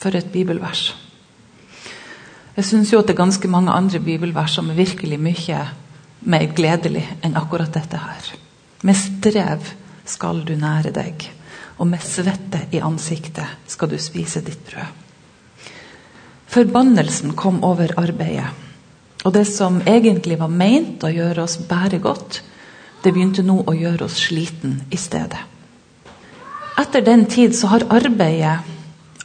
for 0.01 0.17
et 0.17 0.31
bibelvers. 0.33 0.95
Jeg 2.55 2.65
syns 2.65 2.93
jo 2.93 2.99
at 3.01 3.07
det 3.07 3.13
er 3.15 3.21
ganske 3.21 3.49
mange 3.49 3.73
andre 3.73 3.99
bibelvers 3.99 4.57
som 4.57 4.69
er 4.69 4.77
virkelig 4.77 5.19
mye 5.19 5.61
mer 6.29 6.49
gledelig 6.55 7.03
enn 7.21 7.37
akkurat 7.37 7.73
dette 7.73 7.99
her. 7.99 8.33
Med 8.83 8.97
strev 8.97 9.69
skal 10.05 10.43
du 10.47 10.55
nære 10.59 10.93
deg, 10.95 11.29
og 11.77 11.89
med 11.89 12.03
svette 12.03 12.67
i 12.71 12.81
ansiktet 12.83 13.69
skal 13.69 13.91
du 13.91 13.97
spise 14.01 14.41
ditt 14.45 14.65
brød. 14.69 15.02
Forbannelsen 16.53 17.33
kom 17.33 17.63
over 17.65 17.95
arbeidet. 17.97 18.51
Og 19.25 19.33
det 19.33 19.47
som 19.49 19.79
egentlig 19.87 20.37
var 20.37 20.51
meint 20.51 21.01
å 21.01 21.09
gjøre 21.09 21.47
oss 21.47 21.55
bære 21.65 21.97
godt, 22.03 22.41
det 23.03 23.13
begynte 23.15 23.41
nå 23.45 23.55
å 23.65 23.73
gjøre 23.73 24.05
oss 24.05 24.19
sliten 24.27 24.75
i 24.93 24.99
stedet. 24.99 25.39
Etter 26.79 27.01
den 27.05 27.25
tid 27.29 27.55
så 27.57 27.71
har 27.71 27.85
arbeidet 27.93 28.59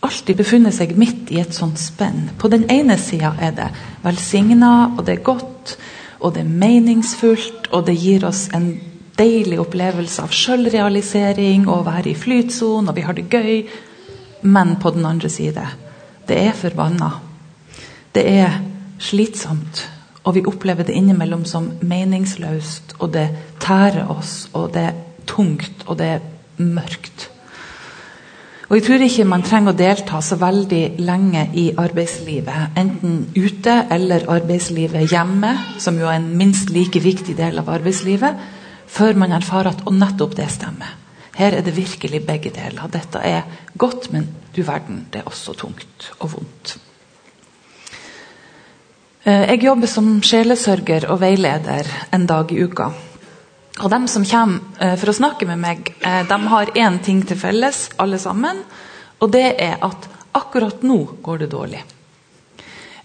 alltid 0.05 0.39
befunnet 0.39 0.77
seg 0.77 0.95
midt 0.97 1.33
i 1.35 1.41
et 1.43 1.53
sånt 1.55 1.81
spenn. 1.81 2.31
På 2.39 2.49
den 2.49 2.65
ene 2.73 2.97
sida 3.01 3.35
er 3.41 3.53
det 3.57 3.69
velsigna, 4.05 4.95
og 4.97 5.05
det 5.05 5.19
er 5.19 5.27
godt, 5.27 5.75
og 6.21 6.33
det 6.35 6.45
er 6.45 6.55
meningsfullt, 6.63 7.69
og 7.73 7.85
det 7.89 7.97
gir 7.99 8.25
oss 8.29 8.47
en 8.57 8.71
deilig 9.19 9.59
opplevelse 9.61 10.23
av 10.23 10.33
sjølrealisering 10.33 11.67
og 11.67 11.81
å 11.81 11.87
være 11.91 12.13
i 12.13 12.17
flytsonen, 12.17 12.89
og 12.89 12.97
vi 12.97 13.05
har 13.05 13.19
det 13.19 13.27
gøy. 13.29 13.69
Men 14.49 14.77
på 14.81 14.95
den 14.95 15.07
andre 15.09 15.29
side, 15.33 15.67
det 16.29 16.39
er 16.47 16.57
forbanna. 16.57 17.11
Det 18.15 18.25
er 18.29 18.59
slitsomt. 18.99 19.85
Og 20.25 20.35
vi 20.37 20.45
opplever 20.45 20.85
det 20.85 20.97
innimellom 20.99 21.45
som 21.49 21.71
meningsløst, 21.81 22.99
og 22.99 23.13
det 23.15 23.29
tærer 23.61 24.11
oss, 24.13 24.51
og 24.53 24.73
det 24.75 24.83
er 24.91 24.99
tungt, 25.27 25.87
og 25.87 25.99
det 25.99 26.07
er 26.07 26.25
mørkt. 26.59 27.31
Og 28.69 28.77
Jeg 28.77 28.85
tror 28.85 29.01
ikke 29.01 29.25
man 29.25 29.43
trenger 29.43 29.73
å 29.73 29.79
delta 29.79 30.19
så 30.21 30.37
veldig 30.37 30.83
lenge 31.01 31.47
i 31.57 31.71
arbeidslivet. 31.73 32.77
Enten 32.77 33.23
ute 33.33 33.79
eller 33.91 34.29
arbeidslivet 34.29 35.09
hjemme, 35.09 35.55
som 35.81 35.97
jo 35.97 36.05
er 36.05 36.19
en 36.19 36.37
minst 36.37 36.69
like 36.69 37.01
viktig 37.01 37.37
del 37.39 37.59
av 37.63 37.71
arbeidslivet, 37.73 38.37
før 38.87 39.17
man 39.17 39.33
erfarer 39.33 39.73
at 39.73 39.87
og 39.87 39.97
nettopp 39.97 40.37
det 40.37 40.51
stemmer. 40.53 41.08
Her 41.39 41.55
er 41.55 41.63
det 41.63 41.77
virkelig 41.77 42.25
begge 42.27 42.51
deler. 42.51 42.91
Dette 42.91 43.23
er 43.23 43.47
godt, 43.79 44.11
men 44.11 44.27
du 44.57 44.65
verden, 44.67 45.05
det 45.13 45.23
er 45.23 45.31
også 45.31 45.55
tungt 45.55 46.11
og 46.19 46.33
vondt. 46.33 46.79
Eh, 49.29 49.45
jeg 49.53 49.63
jobber 49.69 49.91
som 49.91 50.09
sjelesørger 50.25 51.07
og 51.13 51.21
veileder 51.23 51.87
en 52.17 52.27
dag 52.27 52.51
i 52.53 52.63
uka. 52.65 52.91
Og 53.79 53.91
De 53.93 53.99
som 54.11 54.25
kommer 54.27 54.83
eh, 54.83 54.97
for 54.99 55.13
å 55.13 55.19
snakke 55.19 55.47
med 55.47 55.61
meg, 55.63 55.93
eh, 56.01 56.23
de 56.27 56.39
har 56.55 56.73
én 56.75 56.99
ting 57.05 57.23
til 57.27 57.39
felles, 57.39 57.89
alle 57.99 58.19
sammen. 58.19 58.65
Og 59.21 59.31
det 59.31 59.53
er 59.63 59.79
at 59.83 60.09
akkurat 60.35 60.83
nå 60.83 60.99
går 61.23 61.45
det 61.45 61.53
dårlig. 61.55 61.85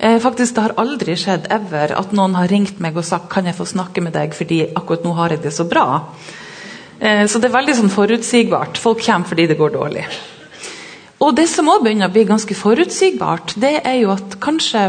Faktisk, 0.03 0.55
Det 0.55 0.61
har 0.61 0.73
aldri 0.77 1.13
skjedd 1.15 1.45
ever 1.53 1.93
at 1.95 2.11
noen 2.11 2.33
har 2.35 2.49
ringt 2.51 2.79
meg 2.83 2.97
og 2.97 3.05
sagt 3.07 3.29
kan 3.31 3.45
jeg 3.45 3.55
få 3.55 3.63
snakke 3.63 4.01
med 4.03 4.11
deg 4.11 4.33
fordi 4.35 4.57
akkurat 4.75 5.05
nå 5.05 5.13
har 5.15 5.29
jeg 5.29 5.43
det 5.45 5.53
så 5.55 5.63
bra. 5.63 6.01
Så 7.03 7.39
det 7.41 7.49
er 7.49 7.55
veldig 7.57 7.73
sånn 7.75 7.91
forutsigbart. 7.91 8.77
Folk 8.79 9.01
kommer 9.03 9.27
fordi 9.27 9.49
det 9.49 9.57
går 9.59 9.73
dårlig. 9.73 10.05
Og 11.23 11.33
det 11.35 11.49
som 11.51 11.67
også 11.67 11.83
begynner 11.83 12.07
å 12.07 12.13
bli 12.13 12.23
ganske 12.27 12.55
forutsigbart, 12.55 13.57
det 13.59 13.73
er 13.83 13.97
jo 14.01 14.13
at 14.13 14.37
kanskje 14.43 14.85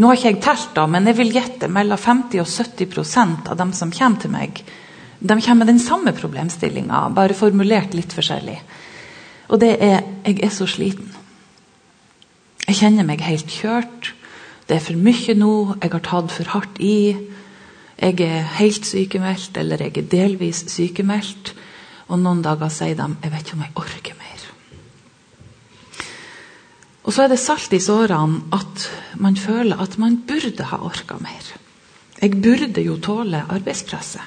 nå 0.00 0.08
har 0.08 0.16
ikke 0.16 0.30
jeg 0.30 0.40
telt, 0.44 0.70
da, 0.76 0.86
men 0.88 1.08
jeg 1.10 1.18
vil 1.18 1.34
gjette 1.34 1.68
mellom 1.68 1.98
50 2.00 2.40
og 2.40 2.48
70% 2.48 3.50
av 3.52 3.58
dem 3.58 3.74
som 3.76 3.90
kommer 3.92 4.22
til 4.22 4.32
meg, 4.32 4.62
de 5.20 5.36
kommer 5.44 5.60
med 5.60 5.68
den 5.74 5.82
samme 5.82 6.14
problemstillinga, 6.16 7.02
bare 7.12 7.36
formulert 7.36 7.92
litt 7.92 8.14
forskjellig. 8.16 8.56
Og 9.50 9.60
det 9.60 9.74
er 9.84 9.98
jeg 10.24 10.38
er 10.46 10.54
så 10.54 10.64
sliten. 10.70 11.10
Jeg 12.64 12.78
kjenner 12.78 13.04
meg 13.04 13.20
helt 13.26 13.50
kjørt. 13.50 14.12
Det 14.68 14.78
er 14.78 14.84
for 14.84 14.96
mye 14.96 15.34
nå. 15.36 15.54
Jeg 15.82 15.92
har 15.92 16.02
tatt 16.06 16.32
for 16.32 16.52
hardt 16.54 16.78
i. 16.78 17.16
Jeg 18.00 18.20
er 18.24 18.46
helt 18.56 18.86
sykemeldt, 18.86 19.56
eller 19.60 19.82
jeg 19.84 19.98
er 19.98 20.08
delvis 20.08 20.64
sykemeldt. 20.72 21.54
Og 22.08 22.18
noen 22.18 22.40
dager 22.42 22.72
sier 22.72 22.96
de 22.98 23.06
jeg 23.22 23.32
vet 23.32 23.44
ikke 23.44 23.58
om 23.58 23.64
jeg 23.66 23.76
orker 23.82 24.16
mer. 24.18 24.46
Og 27.04 27.14
så 27.14 27.24
er 27.24 27.32
det 27.32 27.40
salt 27.42 27.72
i 27.76 27.80
sårene 27.82 28.42
at 28.56 28.86
man 29.20 29.36
føler 29.36 29.80
at 29.82 29.98
man 29.98 30.20
burde 30.28 30.66
ha 30.72 30.80
orka 30.84 31.18
mer. 31.20 31.52
Jeg 32.20 32.36
burde 32.42 32.82
jo 32.84 32.96
tåle 33.00 33.44
arbeidspresset. 33.48 34.22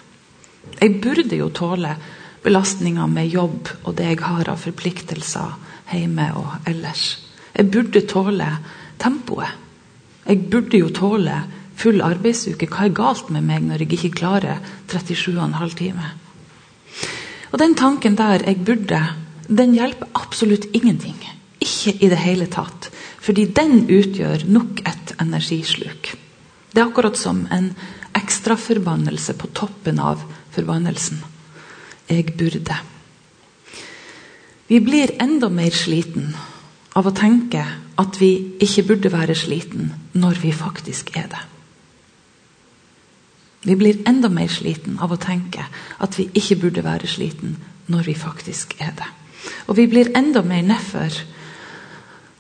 Jeg 0.80 1.02
burde 1.02 1.38
jo 1.38 1.50
tåle 1.54 1.96
belastninga 2.44 3.06
med 3.08 3.30
jobb 3.32 3.70
og 3.84 3.96
det 3.98 4.08
jeg 4.10 4.24
har 4.24 4.50
av 4.50 4.62
forpliktelser 4.64 5.58
hjemme 5.94 6.30
og 6.40 6.70
ellers. 6.70 7.20
Jeg 7.54 7.70
burde 7.72 8.02
tåle 8.10 8.48
tempoet. 9.00 9.60
Jeg 10.26 10.50
burde 10.50 10.80
jo 10.80 10.90
tåle 10.90 11.36
full 11.80 12.02
arbeidsuke. 12.06 12.68
Hva 12.70 12.88
er 12.88 12.96
galt 12.96 13.30
med 13.34 13.46
meg 13.48 13.66
når 13.66 13.84
jeg 13.84 13.98
ikke 13.98 14.18
klarer 14.22 14.62
37,5 14.92 15.78
timer? 15.80 16.14
Og 17.54 17.60
Den 17.60 17.76
tanken 17.76 18.18
der, 18.18 18.42
jeg 18.46 18.66
burde, 18.66 19.02
den 19.48 19.74
hjelper 19.78 20.10
absolutt 20.18 20.66
ingenting. 20.74 21.20
Ikke 21.62 21.94
i 22.00 22.10
det 22.10 22.18
hele 22.18 22.48
tatt. 22.48 22.90
Fordi 23.22 23.46
den 23.46 23.86
utgjør 23.88 24.48
nok 24.50 24.82
et 24.90 25.14
energisluk. 25.22 26.16
Det 26.74 26.82
er 26.82 26.88
akkurat 26.88 27.18
som 27.18 27.46
en 27.54 27.70
ekstraforbannelse 28.18 29.36
på 29.38 29.52
toppen 29.54 30.00
av 30.00 30.24
forbannelsen. 30.56 31.22
Jeg 32.10 32.34
burde. 32.38 32.80
Vi 34.68 34.80
blir 34.82 35.14
enda 35.22 35.50
mer 35.54 35.72
sliten 35.76 36.34
av 36.98 37.08
å 37.08 37.16
tenke 37.16 37.62
at 38.02 38.20
vi 38.22 38.58
ikke 38.64 38.88
burde 38.90 39.14
være 39.14 39.38
sliten 39.38 39.92
når 40.18 40.42
vi 40.42 40.54
faktisk 40.56 41.14
er 41.18 41.30
det. 41.30 41.42
Vi 43.64 43.76
blir 43.80 44.02
enda 44.10 44.30
mer 44.30 44.52
sliten 44.52 44.98
av 45.00 45.14
å 45.14 45.20
tenke 45.20 45.66
at 46.04 46.18
vi 46.20 46.28
ikke 46.36 46.60
burde 46.66 46.84
være 46.84 47.08
sliten 47.08 47.56
når 47.92 48.10
vi 48.10 48.16
faktisk 48.18 48.76
er 48.84 48.92
det. 48.98 49.08
Og 49.68 49.78
vi 49.80 49.88
blir 49.92 50.12
enda 50.18 50.44
mer 50.44 50.64
nedfor 50.68 51.22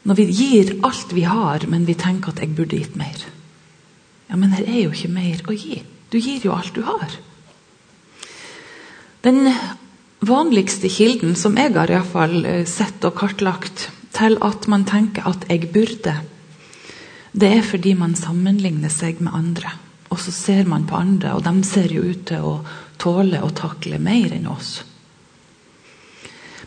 når 0.03 0.19
vi 0.19 0.25
gir 0.35 0.73
alt 0.83 1.13
vi 1.15 1.23
har, 1.23 1.63
men 1.71 1.85
vi 1.87 1.95
tenker 1.95 2.33
at 2.33 2.41
jeg 2.43 2.55
burde 2.57 2.75
gitt 2.75 2.97
mer. 2.99 3.21
Ja, 4.29 4.35
Men 4.35 4.51
her 4.51 4.65
er 4.67 4.81
jo 4.83 4.91
ikke 4.91 5.13
mer 5.13 5.39
å 5.47 5.55
gi. 5.55 5.79
Du 6.11 6.17
gir 6.19 6.43
jo 6.43 6.51
alt 6.51 6.75
du 6.75 6.81
har. 6.83 7.15
Den 9.23 9.47
vanligste 10.19 10.89
kilden 10.91 11.35
som 11.39 11.55
jeg 11.57 11.71
har 11.75 11.91
i 11.91 12.01
fall 12.03 12.43
eh, 12.45 12.65
sett 12.67 13.03
og 13.07 13.15
kartlagt 13.15 13.87
til 14.13 14.37
at 14.43 14.67
man 14.67 14.83
tenker 14.85 15.23
at 15.27 15.45
'jeg 15.49 15.71
burde', 15.71 16.21
det 17.33 17.49
er 17.57 17.61
fordi 17.61 17.93
man 17.93 18.15
sammenligner 18.15 18.89
seg 18.89 19.21
med 19.21 19.33
andre. 19.33 19.71
Og 20.13 20.19
så 20.21 20.31
ser 20.31 20.67
man 20.69 20.85
på 20.85 20.95
andre, 20.99 21.33
og 21.33 21.41
de 21.41 21.63
ser 21.65 21.89
jo 21.89 22.03
ut 22.05 22.27
til 22.29 22.45
å 22.45 22.57
tåle 23.01 23.39
og 23.41 23.55
takle 23.57 23.97
mer 23.97 24.35
enn 24.35 24.45
oss. 24.51 24.83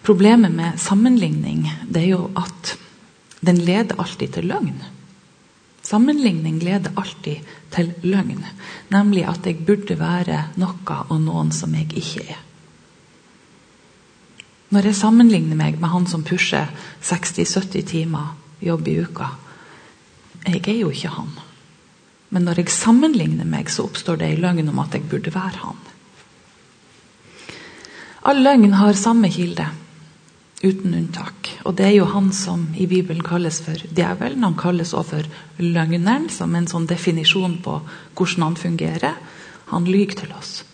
Problemet 0.07 0.55
med 0.55 0.81
sammenligning 0.83 1.63
det 1.87 2.03
er 2.03 2.11
jo 2.17 2.27
at 2.39 2.75
den 3.47 3.61
leder 3.63 4.01
alltid 4.03 4.35
til 4.35 4.49
løgn. 4.51 4.77
Sammenligning 5.87 6.59
leder 6.63 6.95
alltid 6.99 7.47
til 7.75 7.93
løgn, 8.03 8.43
nemlig 8.91 9.23
at 9.31 9.47
jeg 9.47 9.63
burde 9.67 9.99
være 10.01 10.43
noe 10.59 10.99
og 11.07 11.21
noen 11.23 11.55
som 11.55 11.75
jeg 11.79 11.93
ikke 11.95 12.27
er. 12.27 12.43
Når 14.75 14.91
jeg 14.91 14.99
sammenligner 14.99 15.59
meg 15.59 15.79
med 15.79 15.93
han 15.93 16.07
som 16.11 16.27
pusher 16.27 16.67
60-70 17.07 17.87
timer 17.87 18.35
jobb 18.59 18.89
i 18.91 18.97
uka 18.99 19.29
Jeg 20.47 20.63
er 20.67 20.81
jo 20.81 20.91
ikke 20.91 21.15
han. 21.15 21.31
Men 22.35 22.47
når 22.47 22.63
jeg 22.63 22.75
sammenligner 22.75 23.47
meg, 23.49 23.71
så 23.71 23.87
oppstår 23.87 24.19
det 24.21 24.33
en 24.33 24.43
løgn 24.43 24.71
om 24.73 24.81
at 24.83 24.97
jeg 24.97 25.07
burde 25.11 25.35
være 25.35 25.63
han. 25.63 25.83
All 28.27 28.41
løgn 28.43 28.73
har 28.75 28.99
samme 28.99 29.31
kilde, 29.31 29.69
uten 30.65 30.95
unntak. 30.99 31.53
Og 31.65 31.77
det 31.79 31.87
er 31.87 31.97
jo 32.01 32.09
han 32.11 32.33
som 32.35 32.65
i 32.75 32.89
Bibelen 32.91 33.23
kalles 33.23 33.61
for 33.63 33.79
djevelen. 33.79 34.43
Han 34.43 34.59
kalles 34.59 34.95
også 34.95 35.21
for 35.21 35.63
løgneren, 35.63 36.27
som 36.33 36.55
en 36.55 36.67
sånn 36.67 36.89
definisjon 36.91 37.61
på 37.63 37.79
hvordan 38.19 38.49
han 38.49 38.59
fungerer. 38.59 39.21
Han 39.71 39.87
lyver 39.87 40.19
til 40.23 40.35
oss. 40.35 40.65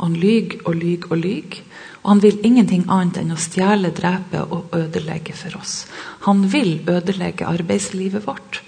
Han 0.00 0.16
lyver 0.16 0.60
og 0.64 0.76
lyver 0.76 1.12
og 1.12 1.22
lyver. 1.22 1.62
Og 2.02 2.08
han 2.14 2.22
vil 2.24 2.44
ingenting 2.44 2.86
annet 2.88 3.20
enn 3.20 3.34
å 3.34 3.40
stjele, 3.40 3.92
drepe 3.96 4.40
og 4.48 4.72
ødelegge 4.76 5.34
for 5.36 5.58
oss. 5.60 5.84
Han 6.24 6.46
vil 6.52 6.78
ødelegge 6.88 7.48
arbeidslivet 7.48 8.24
vårt. 8.24 8.62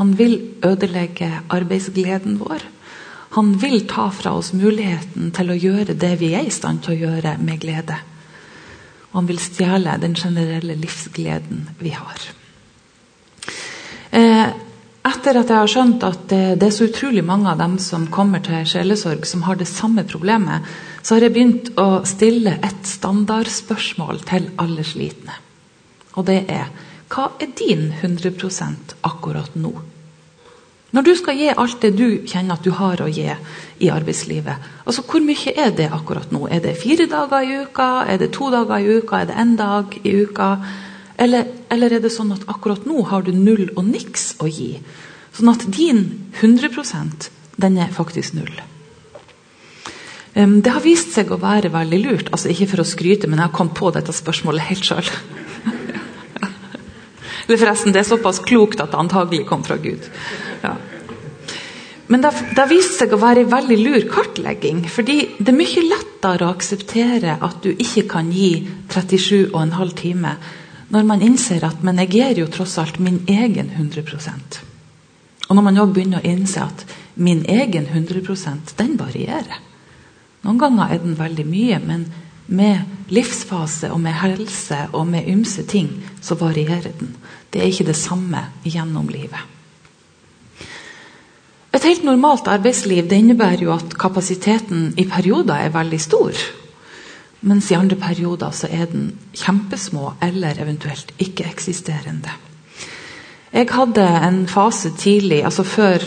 Han 0.00 0.14
vil 0.18 0.38
ødelegge 0.64 1.30
arbeidsgleden 1.54 2.38
vår. 2.40 2.64
Han 3.34 3.54
vil 3.58 3.86
ta 3.90 4.08
fra 4.14 4.34
oss 4.38 4.52
muligheten 4.54 5.32
til 5.34 5.50
å 5.50 5.58
gjøre 5.58 5.96
det 5.98 6.12
vi 6.20 6.34
er 6.38 6.46
i 6.46 6.54
stand 6.54 6.84
til 6.84 6.94
å 6.94 7.00
gjøre 7.08 7.36
med 7.42 7.62
glede. 7.62 7.96
Og 9.10 9.20
han 9.20 9.30
vil 9.30 9.42
stjele 9.42 9.96
den 10.02 10.14
generelle 10.18 10.76
livsgleden 10.78 11.68
vi 11.78 11.94
har. 11.94 12.28
Eh, 14.14 14.48
etter 15.04 15.36
at 15.36 15.50
jeg 15.50 15.58
har 15.58 15.70
skjønt 15.70 16.04
at 16.06 16.30
det 16.30 16.64
er 16.64 16.72
så 16.72 16.86
utrolig 16.88 17.24
mange 17.26 17.50
av 17.50 17.58
dem 17.60 17.74
som 17.82 18.06
kommer 18.10 18.40
til 18.44 18.62
sjelesorg, 18.66 19.26
som 19.28 19.42
har 19.44 19.58
det 19.60 19.68
samme 19.68 20.06
problemet, 20.08 20.64
så 21.02 21.16
har 21.16 21.26
jeg 21.26 21.34
begynt 21.34 21.70
å 21.76 21.88
stille 22.08 22.54
et 22.64 22.88
standardspørsmål 22.88 24.22
til 24.30 24.48
alle 24.62 24.86
slitne. 24.86 25.36
Og 26.14 26.24
det 26.30 26.44
er 26.48 26.70
hva 27.14 27.30
er 27.38 27.52
din 27.54 27.92
100 28.02 28.98
akkurat 29.06 29.54
nå? 29.54 29.72
Når 30.94 31.02
du 31.02 31.12
skal 31.18 31.38
gi 31.38 31.50
alt 31.50 31.80
det 31.82 31.90
du 31.98 32.08
kjenner 32.26 32.54
at 32.54 32.66
du 32.66 32.70
har 32.74 33.00
å 33.02 33.08
gi 33.10 33.26
i 33.26 33.90
arbeidslivet, 33.90 34.66
altså 34.86 35.02
hvor 35.02 35.22
mye 35.26 35.54
er 35.58 35.72
det 35.74 35.88
akkurat 35.94 36.30
nå? 36.34 36.44
Er 36.46 36.62
det 36.62 36.76
fire 36.78 37.06
dager 37.10 37.42
i 37.42 37.56
uka? 37.64 37.88
Er 38.06 38.20
det 38.22 38.30
to 38.34 38.50
dager 38.50 38.78
i 38.78 38.98
uka? 39.00 39.22
Er 39.22 39.30
det 39.30 39.38
én 39.42 39.56
dag 39.58 39.96
i 40.02 40.12
uka? 40.22 40.50
Eller, 41.18 41.50
eller, 41.70 41.94
er 41.94 42.02
det 42.02 42.12
sånn 42.14 42.30
at 42.34 42.46
akkurat 42.50 42.86
nå 42.86 43.02
har 43.10 43.26
du 43.26 43.32
null 43.34 43.68
og 43.74 43.84
niks 43.86 44.36
å 44.42 44.50
gi? 44.50 44.76
Sånn 45.34 45.50
at 45.50 45.66
din 45.66 46.30
100 46.40 47.30
den 47.58 47.78
er 47.78 47.90
faktisk 47.94 48.34
null. 48.38 48.54
Det 50.34 50.70
har 50.74 50.82
vist 50.82 51.14
seg 51.14 51.30
å 51.30 51.38
være 51.38 51.70
veldig 51.70 52.00
lurt. 52.02 52.30
altså 52.34 52.50
Ikke 52.50 52.70
for 52.72 52.82
å 52.82 52.86
skryte, 52.86 53.30
men 53.30 53.38
jeg 53.38 53.54
kommet 53.54 53.78
på 53.78 53.90
dette 53.94 54.14
spørsmålet 54.14 54.66
helt 54.70 54.86
sjøl. 54.86 55.10
Eller 57.46 57.60
forresten, 57.60 57.92
det 57.92 58.02
er 58.02 58.08
såpass 58.08 58.40
klokt 58.46 58.80
at 58.80 58.92
det 58.92 59.00
antagelig 59.00 59.44
kom 59.48 59.64
fra 59.66 59.76
Gud. 59.76 60.08
Ja. 60.62 60.74
Men 62.06 62.20
det, 62.20 62.32
det 62.56 62.66
viste 62.68 62.98
seg 62.98 63.14
å 63.16 63.20
være 63.20 63.44
en 63.44 63.52
veldig 63.52 63.78
lur 63.80 64.04
kartlegging. 64.12 64.84
fordi 64.88 65.16
det 65.38 65.48
er 65.52 65.56
mye 65.56 65.86
lettere 65.88 66.46
å 66.46 66.52
akseptere 66.52 67.38
at 67.40 67.62
du 67.64 67.70
ikke 67.72 68.04
kan 68.10 68.30
gi 68.32 68.68
37,5 68.92 69.94
timer 69.96 70.52
når 70.94 71.06
man 71.08 71.22
innser 71.24 71.64
at 71.64 71.80
men 71.82 71.98
jeg 72.02 72.12
gir 72.12 72.42
jo 72.42 72.50
tross 72.52 72.76
alt 72.78 73.00
min 73.00 73.22
egen 73.26 73.70
100% 73.72 74.60
Og 75.48 75.56
når 75.56 75.64
man 75.64 75.78
også 75.80 75.94
begynner 75.96 76.20
å 76.20 76.28
innse 76.28 76.60
at 76.60 76.84
min 77.14 77.44
egen 77.48 77.86
100% 77.86 78.74
den 78.76 78.96
varierer. 78.98 79.60
Noen 80.44 80.58
ganger 80.58 80.92
er 80.92 81.02
den 81.02 81.18
veldig 81.18 81.44
mye, 81.46 81.78
men 81.80 82.06
med 82.46 83.08
livsfase 83.08 83.90
og 83.92 84.00
med 84.00 84.16
helse 84.20 84.78
og 84.92 85.06
med 85.08 85.28
ymse 85.28 85.64
ting 85.68 85.90
så 86.20 86.36
varierer 86.40 86.92
den. 86.98 87.16
Det 87.52 87.62
er 87.62 87.70
ikke 87.70 87.88
det 87.88 87.96
samme 87.96 88.40
gjennom 88.64 89.08
livet. 89.08 89.40
Et 91.74 91.82
helt 91.82 92.04
normalt 92.06 92.46
arbeidsliv 92.48 93.08
det 93.10 93.18
innebærer 93.18 93.64
jo 93.66 93.72
at 93.74 93.96
kapasiteten 93.98 94.92
i 94.96 95.08
perioder 95.10 95.54
er 95.54 95.74
veldig 95.74 96.00
stor. 96.00 96.44
Mens 97.44 97.70
i 97.70 97.76
andre 97.76 97.96
perioder 97.96 98.54
så 98.54 98.68
er 98.70 98.86
den 98.92 99.10
kjempesmå 99.34 100.14
eller 100.22 100.60
eventuelt 100.62 101.10
ikke-eksisterende. 101.18 102.30
Jeg 103.54 103.68
hadde 103.70 104.04
en 104.26 104.40
fase 104.50 104.90
tidlig, 104.98 105.44
altså 105.44 105.62
før 105.62 106.02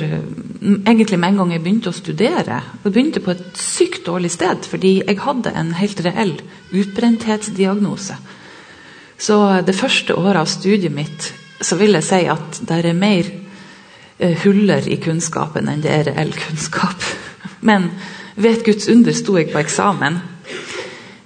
Egentlig 0.57 1.19
med 1.19 1.29
en 1.29 1.37
gang 1.37 1.51
jeg 1.53 1.61
begynte 1.61 1.91
å 1.93 1.95
studere. 1.95 2.55
Jeg 2.83 2.91
begynte 2.91 3.21
på 3.23 3.31
et 3.31 3.59
sykt 3.61 4.07
dårlig 4.07 4.31
sted, 4.33 4.65
fordi 4.65 5.03
jeg 5.05 5.19
hadde 5.21 5.53
en 5.55 5.69
helt 5.77 6.01
reell 6.03 6.33
utbrenthetsdiagnose. 6.73 8.17
Så 9.21 9.37
det 9.63 9.75
første 9.77 10.17
året 10.17 10.41
av 10.41 10.49
studiet 10.49 10.91
mitt 10.91 11.29
så 11.61 11.77
vil 11.77 11.93
jeg 11.95 12.07
si 12.09 12.23
at 12.33 12.59
det 12.67 12.79
er 12.81 12.97
mer 12.97 13.29
Eh, 14.19 14.33
huller 14.41 14.81
i 14.89 14.95
kunnskapen 14.97 15.67
enn 15.69 15.83
det 15.83 15.91
er 15.93 16.07
reell 16.09 16.31
kunnskap. 16.33 17.03
Men 17.67 17.91
ved 18.35 18.55
et 18.55 18.63
Guds 18.65 18.87
under 18.89 19.13
sto 19.13 19.35
jeg 19.37 19.51
på 19.51 19.61
eksamen. 19.61 20.17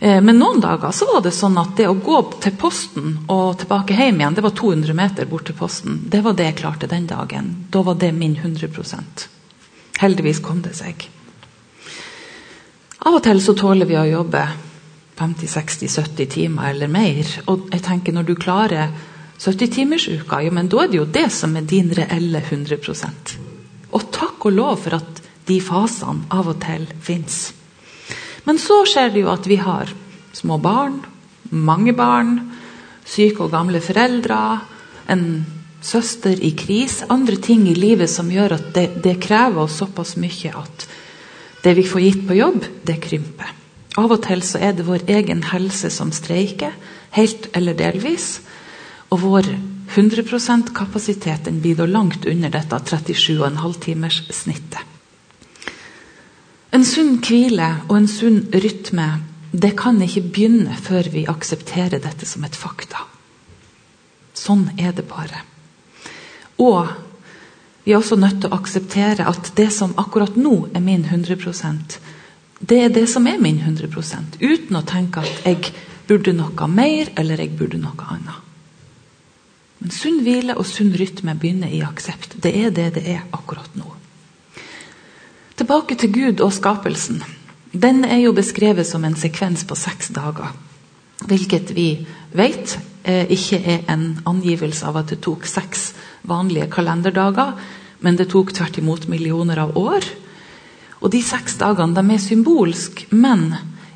Eh, 0.02 0.22
men 0.22 0.40
noen 0.40 0.60
dager 0.64 0.92
så 0.92 1.06
var 1.14 1.22
det 1.22 1.34
sånn 1.38 1.60
at 1.62 1.76
det 1.78 1.86
å 1.86 1.94
gå 1.94 2.18
til 2.42 2.56
posten 2.58 3.20
og 3.30 3.60
tilbake 3.62 3.94
hjem 3.94 4.24
igjen, 4.24 4.34
det 4.34 4.44
var 4.48 4.56
200 4.58 4.98
meter 4.98 5.30
bort 5.30 5.46
til 5.46 5.58
posten. 5.60 6.00
Det 6.10 6.24
var 6.26 6.34
det 6.34 6.48
jeg 6.48 6.58
klarte 6.64 6.90
den 6.90 7.06
dagen. 7.06 7.52
Da 7.70 7.84
var 7.86 8.00
det 8.02 8.10
min 8.18 8.34
100% 8.40 9.28
Heldigvis 10.02 10.40
kom 10.42 10.64
det 10.66 10.74
seg. 10.74 11.04
Av 13.06 13.14
og 13.14 13.22
til 13.22 13.38
så 13.46 13.54
tåler 13.54 13.86
vi 13.86 14.00
å 14.00 14.08
jobbe 14.10 14.42
50-60-70 15.22 16.32
timer 16.34 16.72
eller 16.72 16.90
mer. 16.90 17.30
Og 17.54 17.70
jeg 17.70 17.86
tenker 17.86 18.18
når 18.18 18.26
du 18.26 18.34
klarer 18.42 18.90
70-timersuka, 19.38 20.42
ja, 20.42 20.50
men 20.54 20.70
da 20.70 20.82
er 20.82 20.90
det 20.90 20.98
jo 20.98 21.06
det 21.06 21.28
som 21.34 21.54
er 21.58 21.70
din 21.70 21.94
reelle 21.94 22.42
100% 22.42 23.38
Og 23.94 24.10
takk 24.14 24.50
og 24.50 24.58
lov 24.58 24.82
for 24.88 24.98
at 24.98 25.22
de 25.46 25.62
fasene 25.62 26.26
av 26.34 26.50
og 26.50 26.58
til 26.66 26.90
fins. 27.06 27.52
Men 28.48 28.60
så 28.60 28.82
skjer 28.90 29.14
det 29.14 29.24
jo 29.24 29.32
at 29.32 29.48
vi 29.50 29.60
har 29.62 29.92
små 30.34 30.58
barn, 30.62 31.02
mange 31.52 31.94
barn, 31.94 32.38
syke 33.06 33.46
og 33.46 33.52
gamle 33.54 33.82
foreldre, 33.84 34.40
en 35.12 35.26
søster 35.82 36.38
i 36.38 36.54
kris, 36.58 37.02
andre 37.10 37.38
ting 37.42 37.68
i 37.70 37.76
livet 37.78 38.10
som 38.10 38.30
gjør 38.32 38.58
at 38.58 38.70
det, 38.76 38.88
det 39.04 39.18
krever 39.22 39.66
oss 39.66 39.80
såpass 39.82 40.16
mye 40.22 40.54
at 40.56 40.88
det 41.62 41.74
vi 41.78 41.86
får 41.86 42.02
gitt 42.02 42.22
på 42.28 42.38
jobb, 42.38 42.64
det 42.86 42.98
krymper. 43.04 43.52
Av 44.02 44.14
og 44.14 44.22
til 44.24 44.42
så 44.46 44.62
er 44.64 44.74
det 44.74 44.88
vår 44.88 45.04
egen 45.12 45.44
helse 45.52 45.92
som 45.94 46.14
streiker, 46.16 46.74
helt 47.18 47.50
eller 47.58 47.78
delvis. 47.78 48.40
Og 49.12 49.20
vår 49.22 49.50
100% 49.92 50.72
kapasitet 50.74 51.46
den 51.46 51.60
blir 51.62 51.76
da 51.78 51.86
langt 51.86 52.26
under 52.26 52.54
dette 52.54 52.80
37,5 52.80 54.32
snittet. 54.32 54.91
En 56.72 56.86
sunn 56.88 57.18
hvile 57.20 57.68
og 57.90 57.96
en 57.98 58.08
sunn 58.08 58.46
rytme 58.54 59.08
det 59.52 59.74
kan 59.80 60.00
ikke 60.02 60.24
begynne 60.32 60.78
før 60.80 61.10
vi 61.12 61.26
aksepterer 61.28 62.00
dette 62.00 62.26
som 62.26 62.46
et 62.48 62.56
fakta. 62.56 63.04
Sånn 64.34 64.70
er 64.80 64.94
det 64.96 65.04
bare. 65.10 65.44
Og 66.64 66.88
vi 67.84 67.92
er 67.92 68.00
også 68.00 68.16
nødt 68.16 68.40
til 68.40 68.52
å 68.52 68.60
akseptere 68.62 69.28
at 69.28 69.52
det 69.58 69.68
som 69.76 69.98
akkurat 70.00 70.38
nå 70.40 70.70
er 70.72 70.84
min 70.86 71.04
100% 71.04 72.00
det 72.62 72.78
er 72.78 72.92
det 72.94 73.08
som 73.10 73.26
er 73.28 73.40
min 73.42 73.58
100% 73.58 74.38
uten 74.40 74.78
å 74.78 74.86
tenke 74.86 75.24
at 75.26 75.46
jeg 75.48 75.72
burde 76.08 76.34
noe 76.38 76.68
mer 76.70 77.10
eller 77.18 77.42
jeg 77.42 77.56
burde 77.58 77.80
noe 77.82 78.06
annet. 78.14 78.38
Men 79.82 79.94
sunn 79.96 80.20
hvile 80.22 80.54
og 80.62 80.68
sunn 80.70 80.94
rytme 80.94 81.34
begynner 81.42 81.74
i 81.74 81.82
aksept. 81.82 82.38
Det 82.44 82.54
er 82.54 82.70
det 82.70 82.92
det 83.00 83.06
er 83.10 83.24
akkurat 83.34 83.74
nå. 83.74 83.88
Tilbake 85.62 85.94
til 85.94 86.10
Gud 86.10 86.40
og 86.42 86.50
skapelsen. 86.56 87.20
Den 87.70 88.02
er 88.02 88.18
jo 88.24 88.32
beskrevet 88.34 88.88
som 88.90 89.04
en 89.06 89.14
sekvens 89.14 89.62
på 89.70 89.76
seks 89.78 90.10
dager. 90.10 90.56
Hvilket 91.30 91.76
vi 91.78 91.86
vet 92.34 92.74
eh, 93.06 93.30
ikke 93.30 93.60
er 93.76 93.84
en 93.94 94.08
angivelse 94.26 94.90
av 94.90 94.98
at 95.04 95.14
det 95.14 95.20
tok 95.22 95.46
seks 95.46 95.92
vanlige 96.26 96.66
kalenderdager, 96.74 97.54
men 98.02 98.18
det 98.18 98.32
tok 98.34 98.56
tvert 98.58 98.82
imot 98.82 99.06
millioner 99.06 99.62
av 99.62 99.78
år. 99.78 100.10
Og 100.98 101.14
De 101.14 101.22
seks 101.22 101.62
dagene 101.62 101.94
de 101.94 102.18
er 102.18 102.26
symbolske, 102.26 103.12
men 103.14 103.52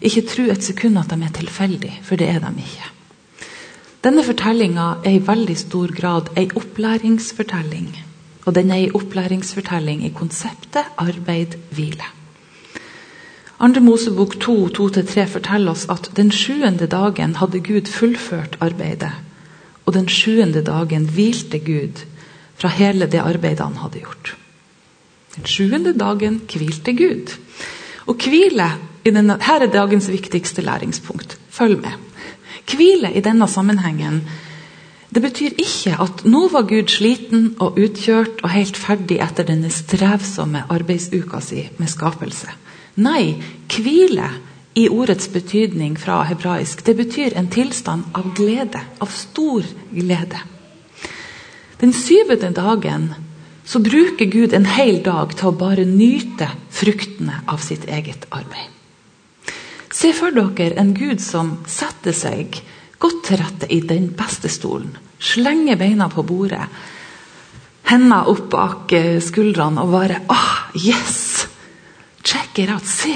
ikke 0.05 0.27
tro 0.29 0.45
et 0.53 0.69
sekund 0.69 1.01
at 1.01 1.09
de 1.09 1.17
er 1.17 1.33
tilfeldige, 1.33 1.97
for 2.05 2.21
det 2.21 2.29
er 2.29 2.43
de 2.45 2.53
ikke. 2.61 2.91
Denne 4.05 4.21
fortellinga 4.21 4.99
er 5.01 5.17
i 5.17 5.27
veldig 5.33 5.57
stor 5.65 5.97
grad 5.97 6.29
ei 6.37 6.45
opplæringsfortelling. 6.53 8.04
Og 8.45 8.55
den 8.55 8.71
er 8.71 8.83
ei 8.83 8.91
opplæringsfortelling 8.93 10.05
i 10.05 10.13
konseptet 10.13 10.85
arbeid, 11.01 11.57
hvile. 11.71 12.05
Andre 13.59 13.81
Mosebok 13.81 14.35
2, 14.39 14.55
2-3 14.77 15.25
forteller 15.31 15.71
oss 15.71 15.85
at 15.89 16.11
den 16.17 16.31
sjuende 16.31 16.87
dagen 16.91 17.35
hadde 17.39 17.61
Gud 17.63 17.87
fullført 17.89 18.57
arbeidet. 18.61 19.13
Og 19.85 19.93
den 19.93 20.09
sjuende 20.09 20.61
dagen 20.65 21.07
hvilte 21.09 21.59
Gud 21.59 22.03
fra 22.55 22.69
hele 22.69 23.07
det 23.07 23.21
arbeidet 23.23 23.63
han 23.63 23.79
hadde 23.79 24.01
gjort. 24.03 24.35
Den 25.35 25.47
sjuende 25.47 25.93
dagen 25.97 26.41
hvilte 26.51 26.93
Gud. 26.93 27.37
Og 28.05 28.15
hvile 28.15 28.69
Her 29.05 29.61
er 29.61 29.69
dagens 29.69 30.07
viktigste 30.09 30.61
læringspunkt. 30.61 31.37
Følg 31.49 31.77
med. 31.77 31.91
Hvile 32.65 33.11
i 33.13 33.21
denne 33.21 33.47
sammenhengen 33.47 34.23
det 35.15 35.21
betyr 35.23 35.53
ikke 35.63 35.95
at 36.03 36.25
nå 36.27 36.41
var 36.51 36.65
Gud 36.67 36.91
sliten 36.91 37.53
og 37.63 37.77
utkjørt 37.79 38.41
og 38.43 38.51
helt 38.51 38.75
ferdig 38.75 39.21
etter 39.23 39.47
denne 39.47 39.71
strevsomme 39.71 40.65
arbeidsuka 40.75 41.39
si 41.39 41.61
med 41.77 41.87
skapelse. 41.87 42.51
Nei, 42.99 43.37
hvile 43.71 44.27
i 44.75 44.89
ordets 44.91 45.29
betydning 45.31 45.95
fra 45.99 46.19
hebraisk, 46.27 46.83
det 46.83 46.97
betyr 46.99 47.37
en 47.39 47.47
tilstand 47.47 48.11
av 48.11 48.33
glede. 48.35 48.81
Av 48.99 49.07
stor 49.07 49.63
glede. 49.95 50.41
Den 51.79 51.95
syvende 51.95 52.51
dagen 52.55 53.13
så 53.65 53.79
bruker 53.79 54.27
Gud 54.27 54.53
en 54.53 54.67
hel 54.67 54.99
dag 55.03 55.31
til 55.31 55.47
å 55.47 55.57
bare 55.57 55.87
nyte 55.87 56.51
fruktene 56.75 57.39
av 57.47 57.63
sitt 57.63 57.87
eget 57.87 58.27
arbeid. 58.35 58.67
Se 59.95 60.11
for 60.11 60.35
dere 60.35 60.75
en 60.75 60.91
Gud 60.95 61.23
som 61.23 61.61
setter 61.71 62.11
seg 62.11 62.59
godt 62.99 63.23
til 63.27 63.41
rette 63.41 63.69
i 63.71 63.81
den 63.85 64.11
beste 64.17 64.51
stolen, 64.51 64.95
Slenge 65.19 65.77
beina 65.79 66.09
på 66.11 66.25
bordet, 66.27 66.65
hendene 67.87 68.25
opp 68.29 68.49
bak 68.51 68.91
eh, 68.93 69.21
skuldrene 69.23 69.81
og 69.81 69.93
bare 69.95 70.19
ah, 70.29 70.67
yes! 70.75 71.47
Check 72.25 72.59
it 72.59 72.69
out. 72.73 72.85
Se! 72.85 73.13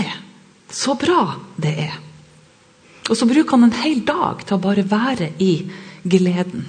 Så 0.69 0.93
bra 1.01 1.33
det 1.57 1.73
er. 1.87 1.95
Og 3.09 3.17
så 3.17 3.25
bruker 3.25 3.57
han 3.57 3.65
en 3.67 3.79
hel 3.81 4.03
dag 4.05 4.43
til 4.45 4.59
å 4.59 4.61
bare 4.61 4.85
være 4.85 5.31
i 5.41 5.53
gleden. 6.05 6.67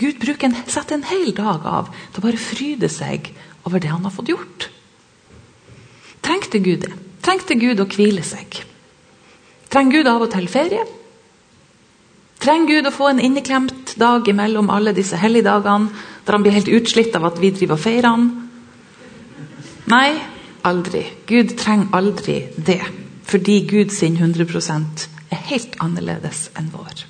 Gud 0.00 0.24
en, 0.42 0.56
setter 0.66 0.96
en 0.96 1.06
hel 1.06 1.30
dag 1.36 1.66
av 1.68 1.90
til 1.92 2.18
å 2.20 2.24
bare 2.24 2.40
fryde 2.40 2.88
seg 2.90 3.30
over 3.68 3.78
det 3.78 3.92
han 3.92 4.02
har 4.06 4.14
fått 4.14 4.32
gjort. 4.32 4.66
Trengte 6.24 6.58
Gud 6.58 6.82
det? 6.86 6.92
Trengte 7.22 7.54
Gud 7.60 7.82
å 7.82 7.86
hvile 7.86 8.24
seg? 8.24 8.62
Trenger 9.70 10.00
Gud 10.00 10.10
av 10.10 10.24
og 10.24 10.32
til 10.32 10.48
ferie? 10.50 10.82
Trenger 12.40 12.70
Gud 12.70 12.88
å 12.88 12.94
få 12.94 13.10
en 13.10 13.20
inneklemt 13.20 13.94
dag 14.00 14.28
imellom 14.28 14.70
alle 14.72 14.94
disse 14.96 15.18
helligdagene, 15.20 15.90
der 16.24 16.36
han 16.36 16.44
blir 16.44 16.56
helt 16.56 16.70
utslitt 16.72 17.16
av 17.18 17.26
at 17.28 17.40
vi 17.42 17.50
driver 17.52 17.76
og 17.76 17.82
feirer 17.82 18.08
han? 18.08 18.28
Nei, 19.92 20.14
aldri. 20.64 21.02
Gud 21.28 21.52
trenger 21.60 21.92
aldri 21.98 22.38
det, 22.56 22.80
fordi 23.28 23.60
Gud 23.68 23.92
sin 23.92 24.16
100% 24.16 25.06
er 25.30 25.44
helt 25.50 25.76
annerledes 25.84 26.48
enn 26.56 26.72
vår. 26.72 27.04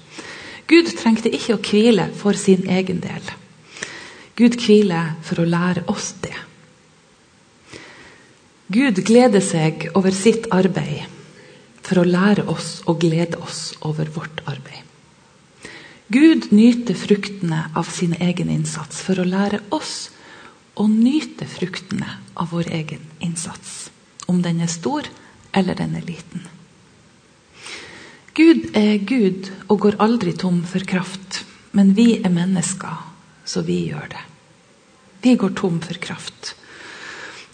Gud 0.70 0.90
trengte 0.98 1.30
ikke 1.34 1.56
å 1.56 1.62
hvile 1.62 2.10
for 2.16 2.38
sin 2.38 2.66
egen 2.70 2.98
del. 3.02 3.30
Gud 4.38 4.58
hviler 4.58 5.14
for 5.26 5.42
å 5.42 5.48
lære 5.48 5.86
oss 5.92 6.12
det. 6.24 6.36
Gud 8.70 9.02
gleder 9.06 9.42
seg 9.42 9.90
over 9.98 10.14
sitt 10.14 10.46
arbeid 10.54 11.06
for 11.82 12.02
å 12.02 12.06
lære 12.06 12.46
oss 12.50 12.80
å 12.86 12.94
glede 12.98 13.38
oss 13.42 13.72
over 13.82 14.10
vårt 14.14 14.44
arbeid. 14.46 14.89
Gud 16.10 16.48
nyter 16.50 16.94
fruktene 16.98 17.70
av 17.74 17.86
sin 17.86 18.16
egen 18.18 18.50
innsats 18.50 18.98
for 19.06 19.20
å 19.22 19.26
lære 19.28 19.60
oss 19.70 20.10
å 20.74 20.88
nyte 20.90 21.46
fruktene 21.46 22.16
av 22.34 22.50
vår 22.50 22.70
egen 22.80 23.04
innsats. 23.22 23.90
Om 24.26 24.42
den 24.42 24.58
er 24.64 24.70
stor 24.70 25.06
eller 25.54 25.78
den 25.78 25.94
er 25.94 26.06
liten. 26.06 26.48
Gud 28.34 28.74
er 28.74 28.98
Gud 29.06 29.52
og 29.68 29.84
går 29.86 30.00
aldri 30.02 30.34
tom 30.34 30.64
for 30.66 30.82
kraft. 30.82 31.44
Men 31.72 31.94
vi 31.94 32.16
er 32.18 32.34
mennesker, 32.34 32.96
så 33.46 33.62
vi 33.62 33.84
gjør 33.92 34.08
det. 34.10 34.22
Vi 35.22 35.36
går 35.38 35.54
tom 35.54 35.78
for 35.84 35.94
kraft. 36.02 36.56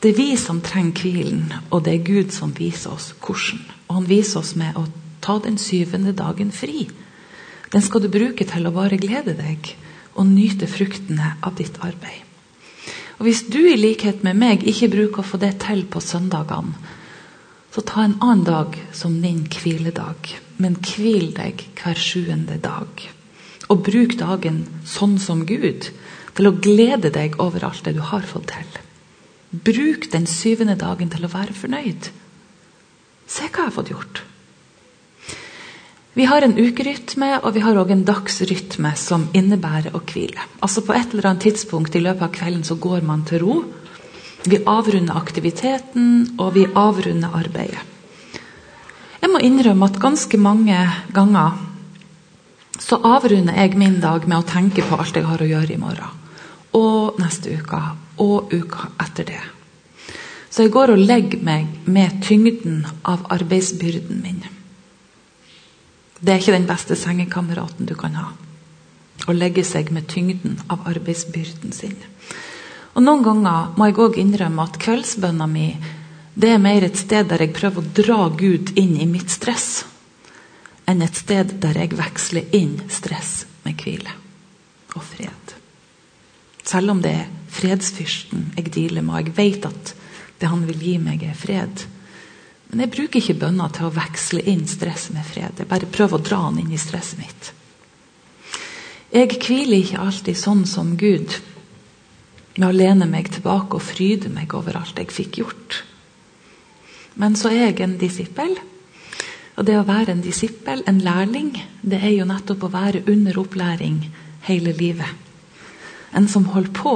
Det 0.01 0.15
er 0.15 0.17
vi 0.17 0.37
som 0.41 0.63
trenger 0.65 1.03
hvilen, 1.03 1.53
og 1.71 1.85
det 1.85 1.93
er 1.93 2.07
Gud 2.07 2.33
som 2.33 2.55
viser 2.57 2.95
oss 2.97 3.11
hvordan. 3.21 3.61
Og 3.89 3.99
han 3.99 4.09
viser 4.09 4.41
oss 4.41 4.55
med 4.57 4.77
å 4.81 4.87
ta 5.21 5.37
den 5.45 5.59
syvende 5.61 6.15
dagen 6.17 6.53
fri. 6.53 6.87
Den 7.73 7.83
skal 7.83 8.05
du 8.05 8.09
bruke 8.13 8.47
til 8.47 8.67
å 8.69 8.75
bare 8.75 8.99
glede 9.01 9.35
deg 9.39 9.73
og 10.15 10.29
nyte 10.31 10.69
fruktene 10.71 11.35
av 11.43 11.57
ditt 11.59 11.81
arbeid. 11.85 12.23
Og 13.19 13.27
Hvis 13.27 13.47
du 13.49 13.63
i 13.65 13.77
likhet 13.81 14.23
med 14.25 14.37
meg 14.37 14.65
ikke 14.69 14.93
bruker 14.93 15.25
å 15.25 15.29
få 15.31 15.41
det 15.41 15.57
til 15.65 15.85
på 15.89 16.01
søndagene, 16.05 16.77
så 17.73 17.83
ta 17.85 18.05
en 18.05 18.19
annen 18.25 18.45
dag 18.45 18.77
som 18.97 19.21
din 19.21 19.45
hviledag 19.53 20.37
men 20.63 20.77
hvil 20.81 21.31
deg 21.37 21.63
hver 21.77 21.99
sjuende 22.01 22.59
dag. 22.63 23.03
Og 23.69 23.83
bruk 23.85 24.17
dagen 24.21 24.63
sånn 24.87 25.17
som 25.23 25.45
Gud, 25.49 25.91
til 26.37 26.49
å 26.49 26.57
glede 26.63 27.11
deg 27.13 27.39
over 27.43 27.65
alt 27.67 27.85
det 27.87 27.97
du 27.97 28.03
har 28.05 28.25
fått 28.29 28.51
til. 28.53 28.81
Bruk 29.51 30.09
den 30.13 30.27
syvende 30.29 30.77
dagen 30.79 31.11
til 31.13 31.25
å 31.27 31.33
være 31.33 31.57
fornøyd. 31.57 32.11
Se 33.27 33.47
hva 33.49 33.67
jeg 33.67 33.71
har 33.71 33.75
fått 33.75 33.93
gjort. 33.93 34.23
Vi 36.17 36.25
har 36.25 36.41
en 36.43 36.55
ukerytme 36.57 37.27
og 37.43 37.51
vi 37.53 37.61
har 37.61 37.77
også 37.77 37.93
en 37.93 38.07
dagsrytme 38.09 38.93
som 38.97 39.27
innebærer 39.37 39.93
å 39.93 40.01
hvile. 40.01 40.47
Altså 40.65 40.81
På 40.81 40.95
et 40.97 41.13
eller 41.13 41.29
annet 41.29 41.45
tidspunkt 41.45 41.93
i 41.93 42.01
løpet 42.01 42.25
av 42.25 42.33
kvelden 42.33 42.65
så 42.65 42.79
går 42.81 43.05
man 43.05 43.27
til 43.29 43.43
ro. 43.43 43.57
Vi 44.49 44.63
avrunder 44.65 45.19
aktiviteten, 45.19 46.39
og 46.39 46.55
vi 46.55 46.65
avrunder 46.73 47.37
arbeidet. 47.37 47.85
Jeg 49.21 49.33
må 49.33 49.43
innrømme 49.45 49.91
at 49.91 50.01
ganske 50.01 50.41
mange 50.41 50.81
ganger 51.13 51.61
så 52.81 53.03
avrunder 53.05 53.61
jeg 53.61 53.77
min 53.77 54.01
dag 54.01 54.25
med 54.25 54.39
å 54.39 54.49
tenke 54.49 54.89
på 54.89 54.97
alt 54.97 55.21
jeg 55.21 55.29
har 55.29 55.43
å 55.45 55.53
gjøre 55.53 55.77
i 55.77 55.81
morgen. 55.85 56.27
Og 56.81 57.21
neste 57.21 57.61
uke. 57.61 57.85
Og 58.25 58.57
uka 58.57 58.89
etter 59.05 59.29
det. 59.35 59.45
Så 60.49 60.65
jeg 60.65 60.73
går 60.73 60.95
og 60.95 61.09
legger 61.13 61.45
meg 61.45 61.83
med 61.85 62.23
tyngden 62.25 62.87
av 63.05 63.29
arbeidsbyrden 63.37 64.23
min. 64.25 64.45
Det 66.21 66.33
er 66.33 66.41
ikke 66.41 66.57
den 66.57 66.69
beste 66.69 66.97
sengekameraten 66.97 67.89
du 67.89 67.95
kan 67.99 68.17
ha. 68.17 68.31
Å 69.27 69.35
legge 69.35 69.65
seg 69.65 69.91
med 69.93 70.09
tyngden 70.09 70.59
av 70.73 70.87
arbeidsbyrden 70.89 71.73
sin. 71.77 71.97
Og 72.97 73.05
Noen 73.05 73.25
ganger 73.25 73.77
må 73.77 73.91
jeg 73.91 73.99
òg 74.01 74.19
innrømme 74.21 74.65
at 74.65 74.79
kveldsbønna 74.81 75.49
mi 75.51 75.69
det 76.37 76.51
er 76.53 76.61
mer 76.61 76.85
et 76.85 76.99
sted 77.01 77.29
der 77.31 77.47
jeg 77.47 77.55
prøver 77.57 77.81
å 77.81 77.93
dra 77.97 78.19
Gud 78.29 78.75
inn 78.77 78.99
i 79.01 79.07
mitt 79.09 79.33
stress, 79.33 79.87
enn 80.85 81.01
et 81.01 81.17
sted 81.17 81.55
der 81.63 81.79
jeg 81.81 81.97
veksler 81.97 82.53
inn 82.57 82.75
stress 82.93 83.47
med 83.65 83.81
hvile 83.81 84.13
og 84.93 85.01
fred. 85.05 85.55
Selv 86.67 86.93
om 86.93 87.01
det 87.01 87.15
er 87.23 87.31
fredsfyrsten 87.57 88.51
jeg 88.59 88.69
dealer 88.75 89.05
med, 89.07 89.15
og 89.15 89.31
jeg 89.31 89.37
vet 89.39 89.69
at 89.71 89.95
det 90.41 90.51
han 90.53 90.67
vil 90.69 90.83
gi 90.83 90.97
meg, 91.01 91.25
er 91.25 91.37
fred. 91.39 91.87
Men 92.77 92.85
jeg 92.85 92.93
bruker 92.93 93.23
ikke 93.23 93.41
bønner 93.41 93.71
til 93.73 93.87
å 93.89 93.95
veksle 93.95 94.43
inn 94.53 94.67
stress 94.69 95.07
med 95.09 95.25
fred. 95.25 95.63
Jeg 95.63 95.69
bare 95.71 95.89
prøver 95.89 96.19
å 96.19 96.25
dra 96.27 96.43
den 96.51 96.59
inn 96.61 96.75
i 96.77 96.81
stresset 96.81 97.17
mitt. 97.17 97.47
Jeg 99.15 99.31
hviler 99.39 99.79
ikke 99.79 100.01
alltid 100.03 100.37
sånn 100.37 100.67
som 100.69 100.91
Gud, 101.01 101.39
med 102.61 102.67
å 102.69 102.77
lene 102.77 103.07
meg 103.09 103.31
tilbake 103.33 103.79
og 103.79 103.85
fryde 103.87 104.29
meg 104.29 104.53
over 104.59 104.77
alt 104.77 105.01
jeg 105.01 105.09
fikk 105.09 105.39
gjort. 105.41 105.79
Men 107.17 107.33
så 107.41 107.49
er 107.49 107.71
jeg 107.71 107.81
en 107.81 107.95
disippel. 107.97 108.53
Og 109.57 109.65
det 109.65 109.79
å 109.81 109.87
være 109.89 110.13
en 110.13 110.21
disippel, 110.21 110.83
en 110.85 110.99
lærling, 111.01 111.55
det 111.81 112.03
er 112.05 112.13
jo 112.13 112.27
nettopp 112.29 112.67
å 112.69 112.71
være 112.75 113.07
under 113.09 113.39
opplæring 113.41 114.03
hele 114.51 114.75
livet. 114.77 115.17
En 116.13 116.29
som 116.29 116.45
holder 116.53 116.77
på. 116.77 116.95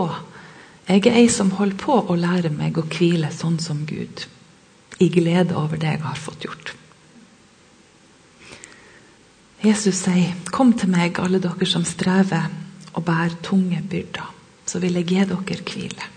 Jeg 0.90 1.06
er 1.08 1.16
ei 1.22 1.32
som 1.32 1.54
holder 1.56 1.80
på 1.80 1.96
å 2.04 2.18
lære 2.20 2.52
meg 2.52 2.76
å 2.76 2.84
hvile 2.84 3.32
sånn 3.32 3.56
som 3.64 3.80
Gud. 3.88 4.26
I 5.00 5.08
glede 5.08 5.56
over 5.56 5.80
det 5.80 5.94
jeg 5.94 6.04
har 6.04 6.20
fått 6.20 6.44
gjort. 6.44 6.74
Jesus 9.60 9.96
sier, 10.04 10.34
'Kom 10.50 10.72
til 10.72 10.88
meg, 10.88 11.18
alle 11.18 11.38
dere 11.38 11.66
som 11.66 11.84
strever 11.84 12.48
og 12.94 13.04
bærer 13.04 13.36
tunge 13.42 13.82
byrder, 13.90 14.32
så 14.66 14.78
vil 14.78 14.94
jeg 14.94 15.06
gi 15.06 15.24
dere 15.24 15.62
hvile.' 15.64 16.08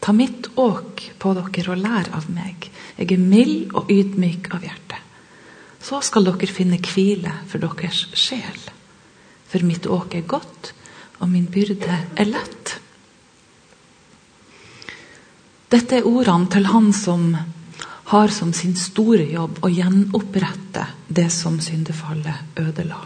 Ta 0.00 0.12
mitt 0.12 0.48
åk 0.56 1.02
på 1.18 1.34
dere 1.34 1.72
og 1.72 1.78
lær 1.82 2.08
av 2.14 2.28
meg. 2.30 2.70
Jeg 2.98 3.12
er 3.12 3.18
mild 3.18 3.74
og 3.74 3.90
ydmyk 3.90 4.52
av 4.54 4.62
hjerte. 4.62 5.00
Så 5.82 6.00
skal 6.02 6.24
dere 6.24 6.46
finne 6.46 6.78
hvile 6.78 7.32
for 7.48 7.58
deres 7.58 8.06
sjel. 8.14 8.60
For 9.48 9.64
mitt 9.66 9.86
åk 9.86 10.14
er 10.14 10.20
godt, 10.20 10.72
og 11.18 11.28
min 11.28 11.46
byrde 11.46 11.98
er 12.16 12.24
lett. 12.24 12.76
Dette 15.70 15.96
er 15.96 16.06
ordene 16.06 16.46
til 16.54 16.66
han 16.70 16.92
som 16.94 17.34
har 18.06 18.28
som 18.28 18.52
sin 18.54 18.76
store 18.78 19.24
jobb 19.32 19.58
å 19.66 19.70
gjenopprette 19.72 20.84
det 21.08 21.26
som 21.34 21.58
syndefallet 21.60 22.60
ødela. 22.62 23.00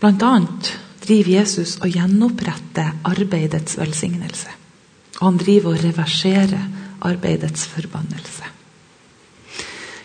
Blant 0.00 0.22
annet 0.22 0.72
driver 1.00 1.32
Jesus 1.32 1.78
og 1.80 1.88
gjenoppretter 1.96 3.00
arbeidets 3.08 3.78
velsignelse. 3.80 4.52
Og 5.18 5.24
han 5.24 5.40
driver 5.40 5.74
og 5.74 5.82
reverserer 5.82 6.68
arbeidets 7.08 7.64
forbannelse. 7.72 8.52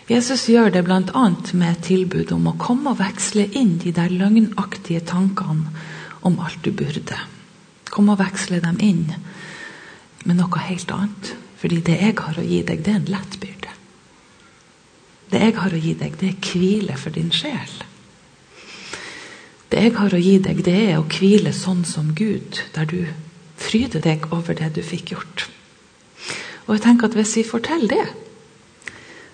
Jesus 0.08 0.48
gjør 0.48 0.72
det 0.72 0.82
bl.a. 0.84 1.28
med 1.52 1.84
tilbud 1.84 2.32
om 2.32 2.50
å 2.50 2.58
komme 2.60 2.92
og 2.92 3.00
veksle 3.00 3.46
inn 3.60 3.76
de 3.80 3.92
der 3.96 4.12
løgnaktige 4.12 5.04
tankene 5.04 5.70
om 6.24 6.40
alt 6.40 6.64
du 6.64 6.72
burde. 6.72 7.20
Kom 7.92 8.10
og 8.12 8.20
veksle 8.20 8.60
dem 8.64 8.80
inn 8.80 9.06
med 10.24 10.40
noe 10.40 10.66
helt 10.66 10.92
annet. 10.92 11.34
Fordi 11.64 11.78
det 11.80 11.94
jeg 11.96 12.12
har 12.18 12.36
å 12.36 12.42
gi 12.44 12.58
deg, 12.68 12.80
det 12.84 12.90
er 12.92 12.96
en 12.98 13.06
lett 13.08 13.36
byrde. 13.40 13.70
Det 15.32 15.38
jeg 15.40 15.54
har 15.56 15.72
å 15.72 15.78
gi 15.80 15.92
deg, 15.96 16.16
det 16.20 16.26
er 16.28 16.34
hvile 16.44 16.96
for 17.00 17.14
din 17.14 17.30
sjel. 17.32 17.70
Det 19.72 19.80
jeg 19.80 19.94
har 19.96 20.12
å 20.12 20.20
gi 20.20 20.34
deg, 20.44 20.60
det 20.66 20.74
er 20.90 20.98
å 20.98 21.06
hvile 21.08 21.54
sånn 21.56 21.80
som 21.88 22.10
Gud, 22.18 22.60
der 22.74 22.90
du 22.90 22.98
fryder 23.56 24.04
deg 24.04 24.26
over 24.28 24.58
det 24.58 24.74
du 24.76 24.82
fikk 24.84 25.14
gjort. 25.14 25.46
Og 26.66 26.74
jeg 26.76 26.84
tenker 26.84 27.08
at 27.08 27.16
Hvis 27.16 27.32
vi 27.40 27.46
forteller 27.48 27.88
det, 27.88 28.04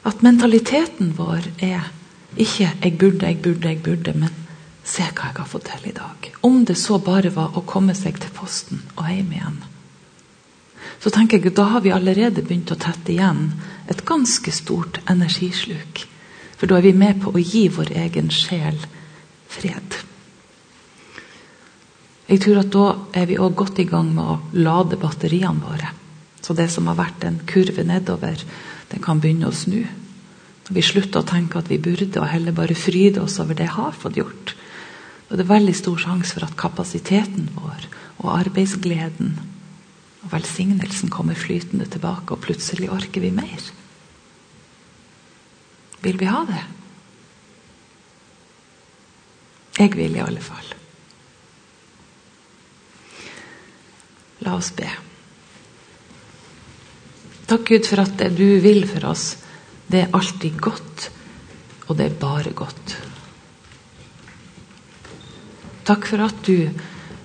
at 0.06 0.22
mentaliteten 0.22 1.10
vår 1.18 1.50
er 1.58 1.90
ikke 2.36 2.70
'jeg 2.78 2.98
burde, 2.98 3.26
jeg 3.26 3.42
burde, 3.42 3.68
jeg 3.68 3.82
burde', 3.82 4.14
men 4.14 4.30
'se 4.84 5.02
hva 5.02 5.34
jeg 5.34 5.36
har 5.36 5.50
fått 5.50 5.66
til 5.66 5.90
i 5.90 5.98
dag'. 5.98 6.30
Om 6.42 6.64
det 6.64 6.78
så 6.78 6.98
bare 6.98 7.34
var 7.34 7.58
å 7.58 7.66
komme 7.66 7.94
seg 7.94 8.20
til 8.20 8.30
posten 8.30 8.82
og 8.96 9.08
hjem 9.08 9.32
igjen. 9.32 9.69
Så 11.00 11.10
tenker 11.12 11.38
jeg 11.38 11.52
at 11.52 11.56
da 11.56 11.66
har 11.72 11.80
vi 11.84 11.92
allerede 11.96 12.42
begynt 12.44 12.72
å 12.74 12.78
tette 12.80 13.14
igjen 13.14 13.54
et 13.88 14.04
ganske 14.08 14.52
stort 14.52 15.00
energisluk. 15.08 16.04
For 16.60 16.68
da 16.68 16.76
er 16.76 16.84
vi 16.90 16.92
med 16.92 17.22
på 17.22 17.32
å 17.32 17.40
gi 17.40 17.68
vår 17.72 17.94
egen 18.02 18.28
sjel 18.34 18.76
fred. 19.48 19.96
Jeg 22.30 22.42
tror 22.44 22.60
at 22.60 22.70
Da 22.70 22.84
er 23.22 23.26
vi 23.26 23.38
også 23.38 23.56
godt 23.56 23.78
i 23.80 23.88
gang 23.88 24.12
med 24.14 24.24
å 24.24 24.40
lade 24.52 25.00
batteriene 25.00 25.64
våre. 25.64 25.88
Så 26.40 26.54
det 26.54 26.68
som 26.70 26.86
har 26.86 26.98
vært 27.00 27.24
en 27.24 27.40
kurve 27.46 27.82
nedover, 27.84 28.44
den 28.90 29.02
kan 29.02 29.20
begynne 29.20 29.48
å 29.48 29.56
snu. 29.56 29.82
Når 30.68 30.74
vi 30.76 30.82
slutter 30.82 31.20
å 31.20 31.26
tenke 31.26 31.58
at 31.58 31.68
vi 31.68 31.78
burde, 31.78 32.20
og 32.20 32.28
heller 32.28 32.52
bare 32.52 32.74
fryde 32.78 33.24
oss 33.24 33.40
over 33.40 33.54
det 33.54 33.66
jeg 33.66 33.74
har 33.74 33.96
fått 33.96 34.20
gjort. 34.20 34.54
Det 35.30 35.40
er 35.40 35.48
veldig 35.48 35.74
stor 35.74 35.98
sjanse 35.98 36.34
for 36.34 36.46
at 36.46 36.56
kapasiteten 36.58 37.50
vår 37.56 37.88
og 38.20 38.32
arbeidsgleden 38.36 39.34
velsignelsen 40.30 41.10
kommer 41.10 41.38
flytende 41.38 41.86
tilbake, 41.90 42.34
og 42.34 42.42
plutselig 42.44 42.90
orker 42.92 43.24
vi 43.24 43.32
mer. 43.34 43.70
Vil 46.00 46.18
vi 46.20 46.28
ha 46.30 46.44
det? 46.48 46.62
Jeg 49.80 49.94
vil 49.96 50.16
i 50.16 50.22
alle 50.22 50.42
fall. 50.44 50.74
La 54.44 54.56
oss 54.56 54.72
be. 54.76 54.88
Takk, 57.50 57.66
Gud, 57.66 57.86
for 57.88 58.02
at 58.04 58.16
det 58.20 58.30
du 58.38 58.60
vil 58.62 58.84
for 58.88 59.10
oss, 59.10 59.24
det 59.90 60.04
er 60.04 60.12
alltid 60.14 60.60
godt, 60.62 61.08
og 61.88 61.96
det 61.98 62.06
er 62.06 62.20
bare 62.20 62.52
godt. 62.56 62.94
Takk 65.88 66.06
for 66.06 66.22
at 66.22 66.44
du 66.46 66.70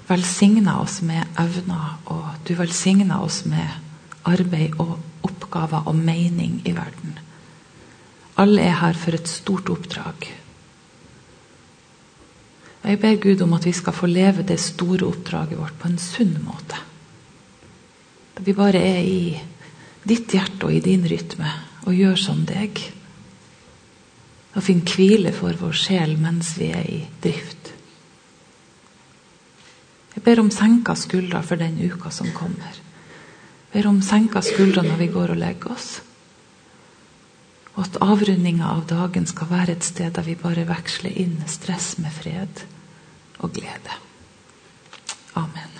velsigner 0.07 0.81
oss 0.81 1.01
med 1.01 1.25
evner, 1.41 1.97
og 2.05 2.25
du 2.47 2.53
velsigna 2.57 3.21
oss 3.23 3.43
med 3.49 3.67
arbeid 4.25 4.77
og 4.81 4.97
oppgaver 5.25 5.87
og 5.89 5.95
mening 5.97 6.61
i 6.65 6.73
verden. 6.75 7.19
Alle 8.37 8.65
er 8.67 8.81
her 8.81 8.97
for 8.99 9.15
et 9.15 9.29
stort 9.31 9.69
oppdrag. 9.71 10.27
Jeg 12.85 12.99
ber 13.01 13.15
Gud 13.17 13.41
om 13.41 13.53
at 13.57 13.65
vi 13.65 13.73
skal 13.73 13.95
få 13.97 14.05
leve 14.05 14.43
det 14.45 14.59
store 14.61 15.07
oppdraget 15.07 15.57
vårt 15.57 15.77
på 15.79 15.89
en 15.89 15.97
sunn 16.01 16.35
måte. 16.45 16.77
Da 18.35 18.43
vi 18.45 18.53
bare 18.53 18.81
er 18.83 19.01
i 19.01 19.39
ditt 20.05 20.35
hjerte 20.35 20.67
og 20.67 20.75
i 20.75 20.83
din 20.85 21.07
rytme 21.09 21.49
og 21.87 21.95
gjør 21.97 22.19
som 22.19 22.43
deg. 22.45 22.77
Og 24.53 24.63
finner 24.63 24.93
hvile 24.93 25.33
for 25.33 25.57
vår 25.57 25.73
sjel 25.79 26.13
mens 26.21 26.53
vi 26.59 26.69
er 26.75 26.85
i 26.85 26.99
drift. 27.23 27.64
Jeg 30.15 30.23
ber 30.23 30.39
om 30.39 30.51
senka 30.51 30.95
skuldre 30.95 31.41
for 31.43 31.59
den 31.59 31.77
uka 31.83 32.11
som 32.13 32.31
kommer. 32.35 32.79
Jeg 33.71 33.83
ber 33.83 33.89
om 33.89 34.01
senka 34.01 34.41
skuldre 34.45 34.85
når 34.85 35.01
vi 35.01 35.11
går 35.11 35.35
og 35.35 35.41
legger 35.41 35.75
oss. 35.75 35.89
Og 37.75 37.83
at 37.83 37.99
avrundinga 38.03 38.71
av 38.71 38.85
dagen 38.87 39.27
skal 39.27 39.51
være 39.51 39.75
et 39.75 39.83
sted 39.83 40.15
der 40.15 40.23
vi 40.23 40.37
bare 40.39 40.63
veksler 40.69 41.11
inn 41.11 41.41
stress 41.51 41.97
med 41.99 42.15
fred 42.15 42.63
og 43.43 43.51
glede. 43.59 43.99
Amen. 45.35 45.75